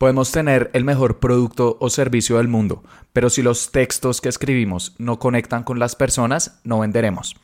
Podemos 0.00 0.32
tener 0.32 0.70
el 0.72 0.86
mejor 0.86 1.18
producto 1.18 1.76
o 1.78 1.90
servicio 1.90 2.38
del 2.38 2.48
mundo, 2.48 2.82
pero 3.12 3.28
si 3.28 3.42
los 3.42 3.70
textos 3.70 4.22
que 4.22 4.30
escribimos 4.30 4.94
no 4.96 5.18
conectan 5.18 5.62
con 5.62 5.78
las 5.78 5.94
personas, 5.94 6.58
no 6.64 6.78
venderemos. 6.78 7.36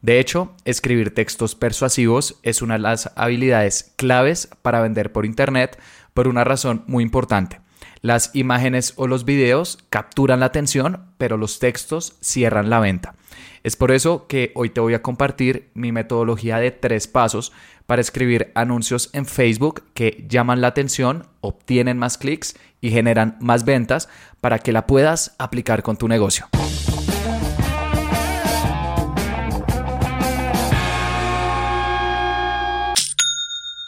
De 0.00 0.20
hecho, 0.20 0.54
escribir 0.64 1.12
textos 1.12 1.56
persuasivos 1.56 2.38
es 2.44 2.62
una 2.62 2.74
de 2.74 2.82
las 2.82 3.10
habilidades 3.16 3.94
claves 3.96 4.48
para 4.62 4.80
vender 4.80 5.10
por 5.10 5.26
Internet 5.26 5.76
por 6.14 6.28
una 6.28 6.44
razón 6.44 6.84
muy 6.86 7.02
importante. 7.02 7.60
Las 8.00 8.30
imágenes 8.32 8.92
o 8.94 9.08
los 9.08 9.24
videos 9.24 9.78
capturan 9.90 10.38
la 10.38 10.46
atención, 10.46 11.06
pero 11.18 11.36
los 11.36 11.58
textos 11.58 12.14
cierran 12.20 12.70
la 12.70 12.78
venta. 12.78 13.16
Es 13.64 13.74
por 13.74 13.90
eso 13.90 14.26
que 14.28 14.52
hoy 14.54 14.68
te 14.70 14.80
voy 14.80 14.94
a 14.94 15.02
compartir 15.02 15.70
mi 15.74 15.90
metodología 15.90 16.58
de 16.58 16.70
tres 16.70 17.08
pasos 17.08 17.50
para 17.86 18.00
escribir 18.00 18.50
anuncios 18.54 19.10
en 19.12 19.26
Facebook 19.26 19.84
que 19.94 20.24
llaman 20.28 20.60
la 20.60 20.68
atención, 20.68 21.26
obtienen 21.40 21.98
más 21.98 22.18
clics 22.18 22.56
y 22.80 22.90
generan 22.90 23.36
más 23.40 23.64
ventas 23.64 24.08
para 24.40 24.58
que 24.58 24.72
la 24.72 24.86
puedas 24.86 25.34
aplicar 25.38 25.82
con 25.82 25.96
tu 25.96 26.08
negocio. 26.08 26.48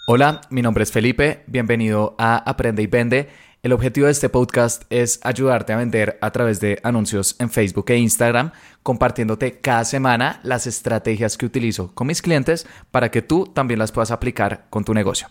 Hola, 0.08 0.40
mi 0.50 0.62
nombre 0.62 0.84
es 0.84 0.92
Felipe, 0.92 1.42
bienvenido 1.48 2.14
a 2.16 2.36
Aprende 2.36 2.80
y 2.80 2.86
Vende 2.86 3.28
el 3.66 3.72
objetivo 3.72 4.06
de 4.06 4.12
este 4.12 4.28
podcast 4.28 4.84
es 4.90 5.18
ayudarte 5.24 5.72
a 5.72 5.76
vender 5.76 6.18
a 6.20 6.30
través 6.30 6.60
de 6.60 6.78
anuncios 6.84 7.34
en 7.40 7.50
Facebook 7.50 7.86
e 7.88 7.96
Instagram, 7.96 8.52
compartiéndote 8.84 9.58
cada 9.58 9.84
semana 9.84 10.38
las 10.44 10.68
estrategias 10.68 11.36
que 11.36 11.46
utilizo 11.46 11.92
con 11.92 12.06
mis 12.06 12.22
clientes 12.22 12.68
para 12.92 13.10
que 13.10 13.22
tú 13.22 13.44
también 13.44 13.80
las 13.80 13.90
puedas 13.90 14.12
aplicar 14.12 14.66
con 14.70 14.84
tu 14.84 14.94
negocio. 14.94 15.26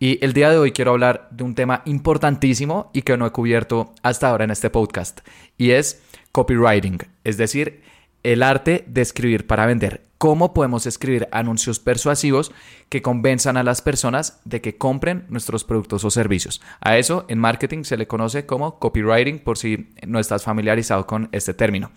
Y 0.00 0.18
el 0.24 0.32
día 0.32 0.50
de 0.50 0.58
hoy 0.58 0.72
quiero 0.72 0.90
hablar 0.90 1.28
de 1.30 1.44
un 1.44 1.54
tema 1.54 1.82
importantísimo 1.84 2.90
y 2.92 3.02
que 3.02 3.16
no 3.16 3.24
he 3.24 3.30
cubierto 3.30 3.94
hasta 4.02 4.30
ahora 4.30 4.42
en 4.42 4.50
este 4.50 4.68
podcast, 4.68 5.20
y 5.56 5.70
es 5.70 6.02
copywriting, 6.32 6.98
es 7.22 7.36
decir, 7.36 7.84
el 8.32 8.42
arte 8.42 8.84
de 8.88 9.02
escribir 9.02 9.46
para 9.46 9.66
vender. 9.66 10.02
¿Cómo 10.18 10.52
podemos 10.52 10.84
escribir 10.86 11.28
anuncios 11.30 11.78
persuasivos 11.78 12.50
que 12.88 13.00
convenzan 13.00 13.56
a 13.56 13.62
las 13.62 13.82
personas 13.82 14.40
de 14.44 14.60
que 14.60 14.76
compren 14.76 15.26
nuestros 15.28 15.62
productos 15.62 16.04
o 16.04 16.10
servicios? 16.10 16.60
A 16.80 16.98
eso 16.98 17.24
en 17.28 17.38
marketing 17.38 17.84
se 17.84 17.96
le 17.96 18.08
conoce 18.08 18.44
como 18.44 18.80
copywriting 18.80 19.38
por 19.38 19.58
si 19.58 19.90
no 20.04 20.18
estás 20.18 20.42
familiarizado 20.42 21.06
con 21.06 21.28
este 21.30 21.54
término. 21.54 21.92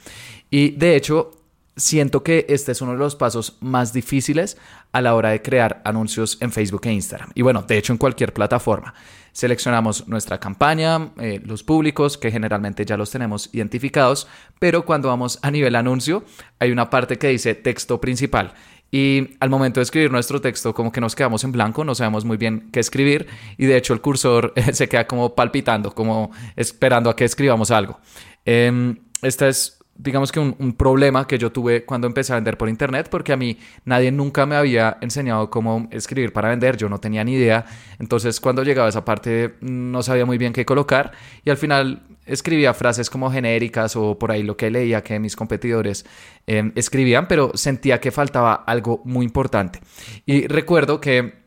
Y 0.51 0.71
de 0.71 0.95
hecho, 0.95 1.31
siento 1.75 2.21
que 2.21 2.45
este 2.47 2.73
es 2.73 2.81
uno 2.81 2.91
de 2.91 2.99
los 2.99 3.15
pasos 3.15 3.57
más 3.59 3.91
difíciles 3.91 4.57
a 4.91 5.01
la 5.01 5.15
hora 5.15 5.29
de 5.29 5.41
crear 5.41 5.81
anuncios 5.83 6.37
en 6.41 6.51
Facebook 6.51 6.81
e 6.83 6.93
Instagram. 6.93 7.31
Y 7.33 7.41
bueno, 7.41 7.63
de 7.63 7.77
hecho 7.77 7.93
en 7.93 7.97
cualquier 7.97 8.33
plataforma. 8.33 8.93
Seleccionamos 9.39 10.05
nuestra 10.09 10.37
campaña, 10.37 11.11
eh, 11.17 11.39
los 11.45 11.63
públicos, 11.63 12.17
que 12.17 12.29
generalmente 12.29 12.83
ya 12.83 12.97
los 12.97 13.09
tenemos 13.09 13.49
identificados, 13.53 14.27
pero 14.59 14.83
cuando 14.83 15.07
vamos 15.07 15.39
a 15.41 15.49
nivel 15.49 15.77
anuncio, 15.77 16.25
hay 16.59 16.73
una 16.73 16.89
parte 16.89 17.17
que 17.17 17.29
dice 17.29 17.55
texto 17.55 18.01
principal. 18.01 18.53
Y 18.91 19.37
al 19.39 19.49
momento 19.49 19.79
de 19.79 19.83
escribir 19.85 20.11
nuestro 20.11 20.41
texto, 20.41 20.73
como 20.73 20.91
que 20.91 20.99
nos 20.99 21.15
quedamos 21.15 21.45
en 21.45 21.53
blanco, 21.53 21.85
no 21.85 21.95
sabemos 21.95 22.25
muy 22.25 22.35
bien 22.35 22.67
qué 22.73 22.81
escribir 22.81 23.27
y 23.57 23.65
de 23.65 23.77
hecho 23.77 23.93
el 23.93 24.01
cursor 24.01 24.53
se 24.73 24.89
queda 24.89 25.07
como 25.07 25.33
palpitando, 25.35 25.95
como 25.95 26.31
esperando 26.57 27.09
a 27.09 27.15
que 27.15 27.23
escribamos 27.23 27.71
algo. 27.71 27.97
Em, 28.43 28.97
esta 29.21 29.47
es 29.47 29.78
digamos 29.99 30.31
que 30.31 30.39
un, 30.39 30.73
problema 30.73 31.27
que 31.27 31.37
yo 31.37 31.51
tuve 31.51 31.83
cuando 31.83 32.07
empecé 32.07 32.31
a 32.31 32.35
vender 32.35 32.57
por 32.57 32.69
internet, 32.69 33.09
porque 33.11 33.33
a 33.33 33.37
mí 33.37 33.57
nadie 33.83 34.11
nunca 34.11 34.45
me 34.45 34.55
había 34.55 34.97
enseñado 35.01 35.49
cómo 35.49 35.89
escribir 35.91 36.31
para 36.31 36.47
vender, 36.47 36.77
yo 36.77 36.87
no 36.87 36.99
tenía 36.99 37.23
ni 37.25 37.33
idea. 37.33 37.65
Entonces, 37.99 38.39
cuando 38.39 38.63
llegaba 38.63 38.85
a 38.85 38.89
esa 38.89 39.03
parte, 39.03 39.55
no 39.59 40.01
sabía 40.01 40.25
muy 40.25 40.37
bien 40.37 40.53
qué 40.53 40.65
colocar 40.65 41.11
y 41.43 41.49
al 41.49 41.57
final 41.57 42.01
escribía 42.25 42.73
frases 42.73 43.09
como 43.09 43.29
genéricas 43.29 43.97
o 43.97 44.17
por 44.17 44.31
ahí 44.31 44.41
lo 44.43 44.55
que 44.55 44.71
leía 44.71 45.03
que 45.03 45.19
mis 45.19 45.35
competidores 45.35 46.05
em, 46.47 46.71
escribían, 46.75 47.27
pero 47.27 47.51
sentía 47.55 47.99
que 47.99 48.11
faltaba 48.11 48.53
algo 48.53 49.01
muy 49.03 49.25
importante. 49.25 49.81
Y 50.25 50.47
recuerdo 50.47 51.01
que 51.01 51.38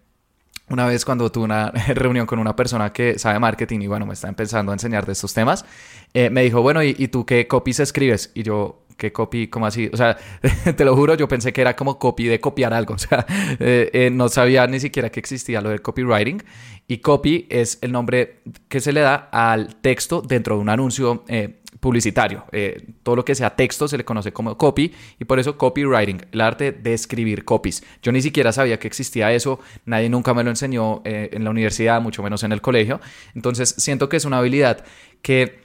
una 0.69 0.87
vez 0.87 1.05
cuando 1.05 1.31
tuve 1.31 1.45
una 1.45 1.71
reunión 1.95 2.27
con 2.27 2.39
una 2.39 2.57
persona 2.57 2.93
que 2.93 3.19
sabe 3.19 3.39
marketing 3.39 3.81
y 3.81 3.87
bueno, 3.87 4.07
me 4.07 4.15
está 4.15 4.29
empezando 4.29 4.73
a 4.73 4.75
enseñar 4.75 5.07
de 5.07 5.13
estos 5.13 5.35
temas, 5.35 5.65
eh, 6.15 6.31
me 6.31 6.43
dijo, 6.43 6.63
bueno, 6.63 6.83
¿y, 6.83 7.09
tú 7.09 7.27
qué 7.27 7.47
copies 7.47 7.81
escribes? 7.81 8.31
Y 8.35 8.43
yo, 8.43 8.87
¿qué 8.97 9.13
copy? 9.13 9.49
¿Cómo 9.49 9.67
así? 9.67 9.91
O 9.93 9.97
sea, 9.97 10.17
te 10.77 10.85
lo 10.85 10.95
juro, 10.97 11.15
yo 11.15 11.29
pensé 11.29 11.53
que 11.53 11.61
era 11.61 11.77
como 11.77 11.99
copy 11.99 12.27
de 12.27 12.41
copiar 12.41 12.73
algo. 12.75 12.95
O 12.95 12.99
sea, 12.99 13.27
eh, 13.29 13.91
eh, 13.93 14.11
no 14.11 14.29
sabía 14.29 14.67
ni 14.67 14.81
siquiera 14.81 15.11
que 15.11 15.21
existía 15.21 15.61
lo 15.61 15.71
del 15.71 15.83
copywriting. 15.83 16.43
Y 16.89 16.99
copy 16.99 17.47
es 17.49 17.79
el 17.81 17.93
nombre 17.93 18.43
que 18.69 18.81
se 18.81 18.93
le 18.93 19.01
da 19.01 19.29
al 19.33 19.77
texto 19.77 20.21
dentro 20.21 20.57
de 20.57 20.61
un 20.61 20.69
anuncio 20.69 21.25
publicitario. 21.83 22.45
Eh, 22.53 22.81
todo 23.03 23.17
lo 23.17 23.25
que 23.25 23.35
sea 23.35 23.57
texto 23.57 23.89
se 23.89 23.99
le 23.99 24.05
conoce 24.05 24.33
como 24.33 24.57
copy 24.57 24.95
y 25.19 25.25
por 25.25 25.41
eso 25.41 25.59
copywriting, 25.59 26.25
el 26.31 26.41
arte 26.41 26.71
de 26.71 26.95
escribir 26.95 27.45
copies. 27.45 27.83
Yo 28.01 28.13
ni 28.13 28.23
siquiera 28.23 28.53
sabía 28.53 28.79
que 28.79 28.87
existía 28.87 29.33
eso, 29.33 29.59
nadie 29.85 30.09
nunca 30.09 30.33
me 30.33 30.45
lo 30.45 30.51
enseñó 30.51 31.03
eh, 31.05 31.31
en 31.33 31.43
la 31.43 31.51
universidad, 31.51 32.01
mucho 32.01 32.23
menos 32.23 32.45
en 32.45 32.53
el 32.53 32.61
colegio. 32.61 33.01
Entonces 33.35 33.75
siento 33.79 34.09
que 34.09 34.17
es 34.17 34.25
una 34.25 34.39
habilidad 34.39 34.85
que 35.23 35.61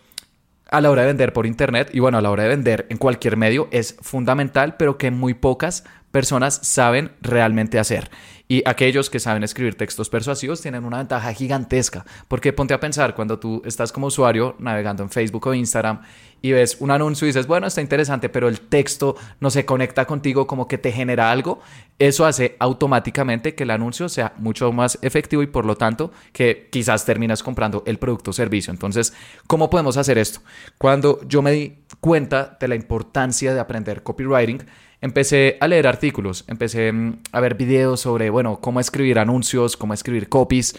a 0.72 0.82
la 0.82 0.90
hora 0.90 1.04
de 1.04 1.10
vender 1.10 1.34
por 1.34 1.46
internet 1.46 1.92
y 1.94 2.00
bueno, 2.00 2.18
a 2.18 2.22
la 2.24 2.32
hora 2.32 2.44
de 2.44 2.50
vender 2.50 2.88
en 2.90 2.98
cualquier 2.98 3.38
medio 3.38 3.68
es 3.70 3.96
fundamental, 4.02 4.76
pero 4.76 4.98
que 4.98 5.12
muy 5.12 5.36
pocas 5.36 5.84
personas 6.10 6.60
saben 6.64 7.12
realmente 7.22 7.78
hacer. 7.78 8.10
Y 8.50 8.64
aquellos 8.66 9.10
que 9.10 9.20
saben 9.20 9.44
escribir 9.44 9.76
textos 9.76 10.10
persuasivos 10.10 10.62
tienen 10.62 10.86
una 10.86 10.98
ventaja 10.98 11.34
gigantesca, 11.34 12.06
porque 12.28 12.54
ponte 12.54 12.74
a 12.74 12.80
pensar 12.80 13.14
cuando 13.14 13.40
tú 13.40 13.62
estás 13.66 13.92
como 13.92 14.08
usuario 14.08 14.56
navegando 14.60 15.04
en 15.04 15.10
Facebook 15.10 15.48
o 15.48 15.54
Instagram 15.54 16.02
y 16.42 16.52
ves 16.52 16.78
un 16.80 16.92
anuncio 16.92 17.26
y 17.26 17.30
dices, 17.30 17.48
bueno, 17.48 17.68
está 17.68 17.82
interesante, 17.82 18.30
pero 18.30 18.48
el 18.48 18.62
texto 18.62 19.16
no 19.40 19.50
se 19.50 19.66
conecta 19.66 20.06
contigo 20.06 20.48
como 20.48 20.68
que 20.68 20.78
te 20.78 20.92
genera 20.92 21.32
algo, 21.32 21.60
eso 22.00 22.26
hace 22.26 22.56
automáticamente 22.60 23.56
que 23.56 23.64
el 23.64 23.72
anuncio 23.72 24.08
sea 24.08 24.34
mucho 24.38 24.72
más 24.72 25.00
efectivo 25.02 25.42
y 25.42 25.48
por 25.48 25.66
lo 25.66 25.76
tanto 25.76 26.12
que 26.32 26.70
quizás 26.72 27.06
terminas 27.06 27.44
comprando 27.44 27.84
el 27.86 27.98
producto 27.98 28.32
o 28.32 28.34
servicio. 28.34 28.72
Entonces, 28.72 29.14
¿cómo 29.48 29.70
podemos 29.70 29.98
hacer 29.98 30.18
esto? 30.18 30.42
Cuando 30.78 31.20
yo 31.28 31.42
me 31.42 31.52
di 31.52 31.80
cuenta 32.00 32.58
de 32.60 32.68
la 32.68 32.76
importancia 32.76 33.54
de 33.54 33.60
aprender 33.60 34.04
copywriting, 34.04 34.64
empecé 35.02 35.58
a 35.60 35.68
leer 35.68 35.88
artículos, 35.88 36.44
empecé 36.48 36.92
mm, 36.92 37.20
a 37.32 37.40
ver 37.40 37.56
videos 37.56 38.02
sobre, 38.02 38.30
bueno, 38.30 38.60
cómo 38.62 38.80
escribir 38.80 39.20
anuncios, 39.20 39.78
cómo 39.78 39.94
escribir 39.94 40.30
copies 40.30 40.78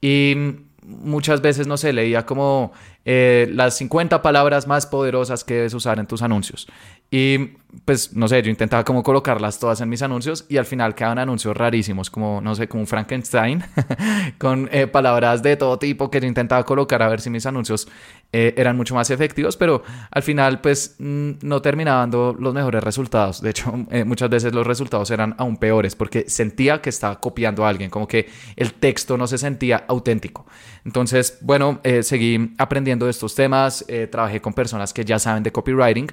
y 0.00 0.34
muchas 0.82 1.40
veces, 1.40 1.66
no 1.66 1.76
sé, 1.76 1.92
leía 1.92 2.26
como 2.26 2.72
eh, 3.04 3.48
las 3.52 3.76
50 3.76 4.22
palabras 4.22 4.66
más 4.66 4.86
poderosas 4.86 5.44
que 5.44 5.54
debes 5.54 5.74
usar 5.74 5.98
en 5.98 6.06
tus 6.06 6.22
anuncios. 6.22 6.66
Y 7.10 7.50
pues, 7.84 8.14
no 8.14 8.28
sé, 8.28 8.42
yo 8.42 8.50
intentaba 8.50 8.84
como 8.84 9.02
colocarlas 9.02 9.58
todas 9.58 9.80
en 9.80 9.88
mis 9.88 10.02
anuncios 10.02 10.46
y 10.48 10.56
al 10.56 10.66
final 10.66 10.94
quedaban 10.94 11.18
anuncios 11.18 11.56
rarísimos, 11.56 12.10
como, 12.10 12.40
no 12.40 12.54
sé, 12.54 12.68
como 12.68 12.82
un 12.82 12.86
Frankenstein, 12.86 13.62
con 14.38 14.68
eh, 14.72 14.86
palabras 14.86 15.42
de 15.42 15.56
todo 15.56 15.78
tipo 15.78 16.10
que 16.10 16.20
yo 16.20 16.26
intentaba 16.26 16.64
colocar 16.64 17.02
a 17.02 17.08
ver 17.08 17.20
si 17.20 17.30
mis 17.30 17.46
anuncios 17.46 17.88
eh, 18.32 18.54
eran 18.56 18.76
mucho 18.76 18.94
más 18.94 19.10
efectivos, 19.10 19.56
pero 19.56 19.82
al 20.10 20.22
final, 20.22 20.60
pues, 20.60 20.96
no 20.98 21.62
terminaba 21.62 22.00
dando 22.00 22.36
los 22.38 22.54
mejores 22.54 22.82
resultados. 22.82 23.40
De 23.40 23.50
hecho, 23.50 23.72
muchas 24.04 24.30
veces 24.30 24.54
los 24.54 24.66
resultados 24.66 25.10
eran 25.10 25.34
aún 25.38 25.56
peores 25.56 25.94
porque 25.94 26.24
sentía 26.28 26.80
que 26.80 26.90
estaba 26.90 27.20
copiando 27.20 27.64
a 27.64 27.68
alguien, 27.68 27.90
como 27.90 28.06
que 28.06 28.28
el 28.56 28.74
texto 28.74 29.16
no 29.16 29.26
se 29.26 29.38
sentía 29.38 29.84
auténtico. 29.88 30.46
Entonces, 30.84 31.38
bueno, 31.40 31.80
seguí 32.02 32.54
aprendiendo 32.58 33.06
de 33.06 33.10
estos 33.10 33.34
temas, 33.34 33.84
eh, 33.88 34.06
trabajé 34.06 34.40
con 34.40 34.52
personas 34.52 34.92
que 34.92 35.04
ya 35.04 35.18
saben 35.18 35.42
de 35.42 35.52
copywriting 35.52 36.08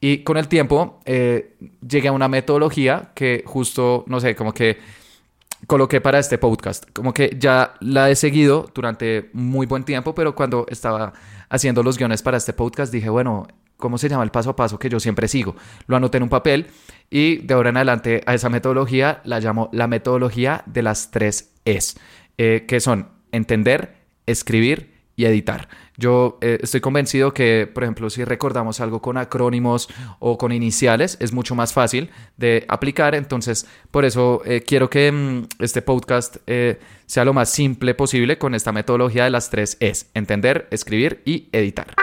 y 0.00 0.18
con 0.18 0.36
el 0.36 0.48
tiempo 0.48 0.95
eh, 1.06 1.56
llegué 1.88 2.08
a 2.08 2.12
una 2.12 2.28
metodología 2.28 3.12
que 3.14 3.42
justo, 3.46 4.04
no 4.08 4.20
sé, 4.20 4.34
como 4.34 4.52
que 4.52 4.78
coloqué 5.66 6.00
para 6.00 6.18
este 6.18 6.38
podcast. 6.38 6.84
Como 6.92 7.14
que 7.14 7.36
ya 7.38 7.74
la 7.80 8.10
he 8.10 8.16
seguido 8.16 8.70
durante 8.74 9.30
muy 9.32 9.66
buen 9.66 9.84
tiempo, 9.84 10.14
pero 10.14 10.34
cuando 10.34 10.66
estaba 10.68 11.12
haciendo 11.48 11.82
los 11.82 11.96
guiones 11.96 12.22
para 12.22 12.36
este 12.36 12.52
podcast 12.52 12.92
dije, 12.92 13.08
bueno, 13.08 13.46
¿cómo 13.76 13.98
se 13.98 14.08
llama 14.08 14.24
el 14.24 14.30
paso 14.30 14.50
a 14.50 14.56
paso 14.56 14.78
que 14.78 14.88
yo 14.88 15.00
siempre 15.00 15.28
sigo? 15.28 15.56
Lo 15.86 15.96
anoté 15.96 16.18
en 16.18 16.24
un 16.24 16.28
papel 16.28 16.66
y 17.08 17.38
de 17.38 17.54
ahora 17.54 17.70
en 17.70 17.76
adelante 17.76 18.22
a 18.26 18.34
esa 18.34 18.48
metodología 18.48 19.20
la 19.24 19.40
llamo 19.40 19.70
la 19.72 19.86
metodología 19.86 20.62
de 20.66 20.82
las 20.82 21.10
tres 21.10 21.52
Es, 21.64 21.96
eh, 22.38 22.64
que 22.66 22.80
son 22.80 23.08
entender, 23.32 23.96
escribir 24.26 24.95
y 25.16 25.24
editar. 25.24 25.68
Yo 25.96 26.38
eh, 26.42 26.58
estoy 26.62 26.82
convencido 26.82 27.32
que, 27.32 27.68
por 27.72 27.82
ejemplo, 27.82 28.10
si 28.10 28.22
recordamos 28.22 28.80
algo 28.80 29.00
con 29.00 29.16
acrónimos 29.16 29.88
o 30.18 30.36
con 30.36 30.52
iniciales, 30.52 31.16
es 31.20 31.32
mucho 31.32 31.54
más 31.54 31.72
fácil 31.72 32.10
de 32.36 32.66
aplicar. 32.68 33.14
Entonces, 33.14 33.66
por 33.90 34.04
eso 34.04 34.42
eh, 34.44 34.62
quiero 34.62 34.90
que 34.90 35.10
mm, 35.10 35.48
este 35.58 35.80
podcast 35.80 36.36
eh, 36.46 36.78
sea 37.06 37.24
lo 37.24 37.32
más 37.32 37.48
simple 37.48 37.94
posible 37.94 38.36
con 38.36 38.54
esta 38.54 38.72
metodología 38.72 39.24
de 39.24 39.30
las 39.30 39.48
tres 39.48 39.78
es 39.80 40.10
entender, 40.12 40.68
escribir 40.70 41.22
y 41.24 41.48
editar. 41.52 41.94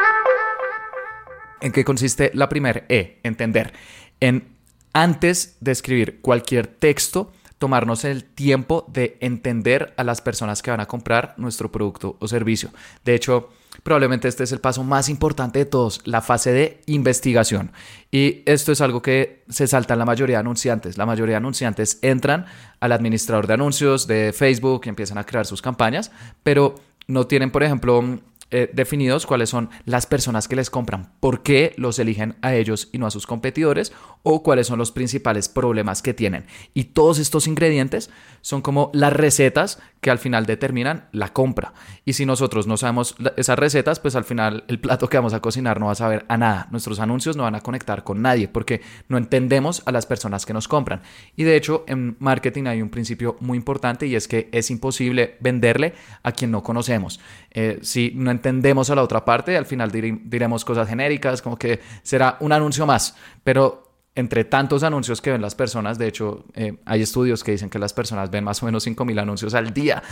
¿En 1.62 1.71
qué 1.71 1.86
consiste 1.86 2.31
la 2.33 2.50
primera 2.50 2.83
E? 2.89 3.19
Entender. 3.24 3.74
En 4.19 4.54
antes 4.92 5.57
de 5.59 5.71
escribir 5.71 6.19
cualquier 6.21 6.68
texto, 6.68 7.31
tomarnos 7.63 8.04
el 8.04 8.25
tiempo 8.25 8.86
de 8.92 9.15
entender 9.21 9.94
a 9.95 10.04
las 10.04 10.19
personas 10.19 10.62
que 10.62 10.69
van 10.69 10.81
a 10.81 10.86
comprar 10.86 11.33
nuestro 11.38 11.71
producto 11.71 12.18
o 12.19 12.27
servicio. 12.27 12.71
De 13.06 13.15
hecho, 13.15 13.51
probablemente 13.83 14.27
este 14.27 14.44
es 14.44 14.51
el 14.51 14.60
paso 14.60 14.83
más 14.83 15.07
importante 15.07 15.60
de 15.60 15.65
todos, 15.65 16.01
la 16.04 16.19
fase 16.19 16.51
de 16.51 16.81
investigación. 16.88 17.71
Y 18.12 18.44
esto 18.45 18.74
es 18.74 18.81
algo 18.81 19.01
que 19.01 19.45
se 19.48 19.65
salta 19.68 19.94
en 19.94 20.00
la 20.00 20.06
mayoría 20.06 20.36
de 20.36 20.42
anunciantes. 20.42 20.98
La 20.98 21.06
mayoría 21.06 21.36
de 21.36 21.38
anunciantes 21.38 22.00
entran 22.01 22.48
al 22.81 22.92
administrador 22.92 23.48
de 23.48 23.54
anuncios 23.54 24.07
de 24.07 24.33
Facebook 24.33 24.81
y 24.83 24.89
empiezan 24.89 25.18
a 25.18 25.25
crear 25.25 25.45
sus 25.45 25.62
campañas, 25.62 26.12
pero 26.44 26.75
no 27.07 27.27
tienen, 27.27 27.50
por 27.50 27.63
ejemplo, 27.63 28.19
eh, 28.55 28.69
definidos 28.71 29.25
cuáles 29.25 29.50
son 29.50 29.71
las 29.85 30.05
personas 30.05 30.47
que 30.47 30.55
les 30.55 30.69
compran, 30.69 31.11
por 31.19 31.41
qué 31.41 31.73
los 31.75 31.97
eligen 31.97 32.35
a 32.44 32.53
ellos 32.53 32.88
y 32.91 33.00
no 33.00 33.07
a 33.07 33.11
sus 33.11 33.25
competidores 33.25 33.91
o 34.21 34.44
cuáles 34.44 34.67
son 34.67 34.77
los 34.77 34.91
principales 34.91 35.50
problemas 35.50 36.03
que 36.03 36.13
tienen. 36.13 36.45
Y 36.75 36.83
todos 36.83 37.17
estos 37.17 37.47
ingredientes 37.47 38.11
son 38.41 38.61
como 38.61 38.91
las 38.94 39.11
recetas 39.11 39.79
que 40.03 40.11
al 40.11 40.19
final 40.19 40.45
determinan 40.45 41.07
la 41.11 41.33
compra. 41.33 41.73
Y 42.05 42.13
si 42.13 42.27
nosotros 42.27 42.67
no 42.67 42.77
sabemos 42.77 43.15
esas 43.38 43.57
recetas, 43.57 44.00
pues 44.00 44.15
al 44.15 44.25
final 44.25 44.65
el 44.67 44.79
plato 44.79 45.09
que 45.09 45.17
vamos 45.17 45.33
a 45.33 45.39
cocinar 45.39 45.79
no 45.79 45.88
va 45.88 45.94
a 45.94 45.95
saber 45.95 46.25
a 46.27 46.38
nada. 46.38 46.67
Nuestros 46.69 47.00
anuncios 47.00 47.35
no 47.35 47.44
van 47.44 47.55
a 47.55 47.61
conectar 47.61 48.03
con 48.03 48.21
nadie 48.21 48.47
porque 48.47 48.81
no 49.07 49.17
entendemos 49.17 49.81
a 49.88 49.91
las 49.91 50.05
personas 50.05 50.45
que 50.45 50.53
nos 50.53 50.67
compran. 50.67 51.01
Y 51.35 51.44
de 51.44 51.55
hecho, 51.55 51.85
en 51.88 52.15
marketing 52.19 52.65
hay 52.67 52.83
un 52.83 52.89
principio 52.89 53.38
muy 53.39 53.57
importante 53.57 54.05
y 54.05 54.15
es 54.15 54.27
que 54.27 54.50
es 54.51 54.69
imposible 54.69 55.38
venderle 55.39 55.95
a 56.21 56.31
quien 56.33 56.51
no 56.51 56.61
conocemos. 56.61 57.19
Eh, 57.49 57.79
si 57.81 58.11
no 58.15 58.29
entendemos 58.29 58.91
a 58.91 58.95
la 58.95 59.01
otra 59.01 59.25
parte, 59.25 59.57
al 59.57 59.65
final 59.65 59.91
diremos 59.91 60.65
cosas 60.65 60.88
genéricas, 60.88 61.41
como 61.41 61.57
que 61.57 61.79
será 62.03 62.38
un 62.41 62.51
anuncio 62.51 62.85
más, 62.85 63.15
pero 63.44 63.93
entre 64.15 64.44
tantos 64.44 64.83
anuncios 64.83 65.21
que 65.21 65.31
ven 65.31 65.42
las 65.42 65.56
personas, 65.56 65.98
de 65.98 66.07
hecho, 66.07 66.45
eh, 66.54 66.77
hay 66.86 67.01
estudios 67.01 67.44
que 67.44 67.51
dicen 67.51 67.69
que 67.69 67.80
las 67.80 67.94
personas 67.94 68.30
ven 68.30 68.44
más 68.44 68.62
o 68.62 68.68
menos 68.68 68.86
5.000 68.86 69.19
anuncios 69.19 69.56
al 69.56 69.74
día. 69.74 70.04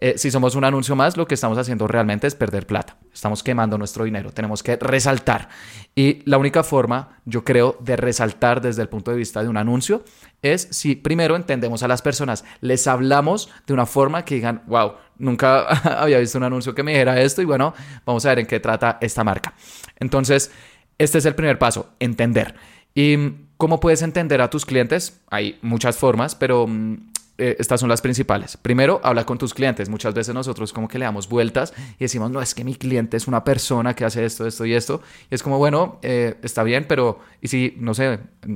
Eh, 0.00 0.14
si 0.16 0.32
somos 0.32 0.56
un 0.56 0.64
anuncio 0.64 0.96
más, 0.96 1.16
lo 1.16 1.28
que 1.28 1.34
estamos 1.34 1.56
haciendo 1.56 1.86
realmente 1.86 2.26
es 2.26 2.34
perder 2.34 2.66
plata. 2.66 2.96
Estamos 3.12 3.44
quemando 3.44 3.78
nuestro 3.78 4.04
dinero. 4.04 4.32
Tenemos 4.32 4.64
que 4.64 4.76
resaltar. 4.76 5.48
Y 5.94 6.28
la 6.28 6.36
única 6.38 6.64
forma, 6.64 7.20
yo 7.26 7.44
creo, 7.44 7.76
de 7.80 7.94
resaltar 7.94 8.60
desde 8.60 8.82
el 8.82 8.88
punto 8.88 9.12
de 9.12 9.18
vista 9.18 9.40
de 9.40 9.48
un 9.48 9.56
anuncio 9.56 10.02
es 10.42 10.66
si 10.72 10.96
primero 10.96 11.36
entendemos 11.36 11.84
a 11.84 11.88
las 11.88 12.02
personas, 12.02 12.44
les 12.60 12.86
hablamos 12.88 13.50
de 13.66 13.72
una 13.72 13.86
forma 13.86 14.24
que 14.24 14.34
digan, 14.34 14.62
wow, 14.66 14.94
nunca 15.16 15.62
había 16.02 16.18
visto 16.18 16.38
un 16.38 16.44
anuncio 16.44 16.74
que 16.74 16.82
me 16.82 16.90
dijera 16.90 17.20
esto 17.20 17.40
y 17.40 17.44
bueno, 17.44 17.72
vamos 18.04 18.26
a 18.26 18.30
ver 18.30 18.40
en 18.40 18.46
qué 18.46 18.58
trata 18.58 18.98
esta 19.00 19.22
marca. 19.22 19.54
Entonces, 20.00 20.50
este 20.98 21.18
es 21.18 21.24
el 21.24 21.34
primer 21.36 21.58
paso, 21.58 21.94
entender. 22.00 22.54
¿Y 22.94 23.16
cómo 23.56 23.80
puedes 23.80 24.02
entender 24.02 24.40
a 24.40 24.50
tus 24.50 24.64
clientes? 24.64 25.20
Hay 25.30 25.58
muchas 25.62 25.96
formas, 25.96 26.34
pero 26.34 26.66
mm, 26.66 26.94
eh, 27.38 27.56
estas 27.58 27.80
son 27.80 27.88
las 27.88 28.00
principales. 28.00 28.56
Primero, 28.56 29.00
habla 29.02 29.26
con 29.26 29.38
tus 29.38 29.52
clientes. 29.52 29.88
Muchas 29.88 30.14
veces 30.14 30.34
nosotros 30.34 30.72
como 30.72 30.86
que 30.86 30.98
le 30.98 31.04
damos 31.04 31.28
vueltas 31.28 31.74
y 31.98 32.04
decimos, 32.04 32.30
no, 32.30 32.40
es 32.40 32.54
que 32.54 32.62
mi 32.62 32.76
cliente 32.76 33.16
es 33.16 33.26
una 33.26 33.42
persona 33.42 33.94
que 33.94 34.04
hace 34.04 34.24
esto, 34.24 34.46
esto 34.46 34.64
y 34.64 34.74
esto. 34.74 35.02
Y 35.30 35.34
es 35.34 35.42
como, 35.42 35.58
bueno, 35.58 35.98
eh, 36.02 36.36
está 36.42 36.62
bien, 36.62 36.86
pero 36.88 37.18
¿y 37.40 37.48
si, 37.48 37.74
no 37.78 37.94
sé, 37.94 38.20
mm, 38.46 38.54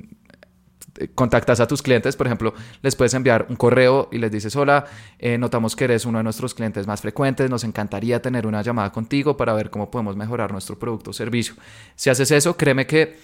contactas 1.14 1.60
a 1.60 1.66
tus 1.66 1.82
clientes, 1.82 2.16
por 2.16 2.26
ejemplo, 2.26 2.54
les 2.82 2.96
puedes 2.96 3.14
enviar 3.14 3.46
un 3.48 3.56
correo 3.56 4.08
y 4.10 4.18
les 4.18 4.30
dices, 4.30 4.54
hola, 4.56 4.86
eh, 5.18 5.38
notamos 5.38 5.76
que 5.76 5.84
eres 5.84 6.04
uno 6.06 6.18
de 6.18 6.24
nuestros 6.24 6.54
clientes 6.54 6.86
más 6.86 7.00
frecuentes, 7.00 7.50
nos 7.50 7.64
encantaría 7.64 8.20
tener 8.20 8.46
una 8.46 8.62
llamada 8.62 8.92
contigo 8.92 9.36
para 9.36 9.52
ver 9.52 9.70
cómo 9.70 9.90
podemos 9.90 10.16
mejorar 10.16 10.52
nuestro 10.52 10.78
producto 10.78 11.10
o 11.10 11.12
servicio. 11.12 11.54
Si 11.94 12.10
haces 12.10 12.30
eso, 12.30 12.56
créeme 12.56 12.86
que 12.86 13.18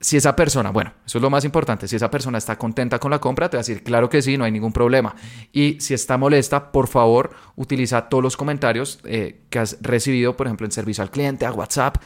si 0.00 0.16
esa 0.16 0.36
persona, 0.36 0.70
bueno, 0.70 0.92
eso 1.04 1.18
es 1.18 1.22
lo 1.22 1.30
más 1.30 1.44
importante, 1.44 1.88
si 1.88 1.96
esa 1.96 2.10
persona 2.10 2.38
está 2.38 2.56
contenta 2.56 2.98
con 2.98 3.10
la 3.10 3.18
compra, 3.18 3.50
te 3.50 3.56
va 3.56 3.60
a 3.60 3.64
decir, 3.64 3.82
claro 3.82 4.08
que 4.08 4.22
sí, 4.22 4.36
no 4.38 4.44
hay 4.44 4.52
ningún 4.52 4.72
problema. 4.72 5.14
Y 5.52 5.80
si 5.80 5.94
está 5.94 6.16
molesta, 6.16 6.70
por 6.70 6.86
favor, 6.86 7.30
utiliza 7.56 8.08
todos 8.08 8.22
los 8.22 8.36
comentarios 8.36 9.00
eh, 9.04 9.40
que 9.50 9.58
has 9.58 9.78
recibido, 9.80 10.36
por 10.36 10.46
ejemplo, 10.46 10.66
en 10.66 10.72
servicio 10.72 11.02
al 11.02 11.10
cliente, 11.10 11.46
a 11.46 11.52
WhatsApp, 11.52 11.96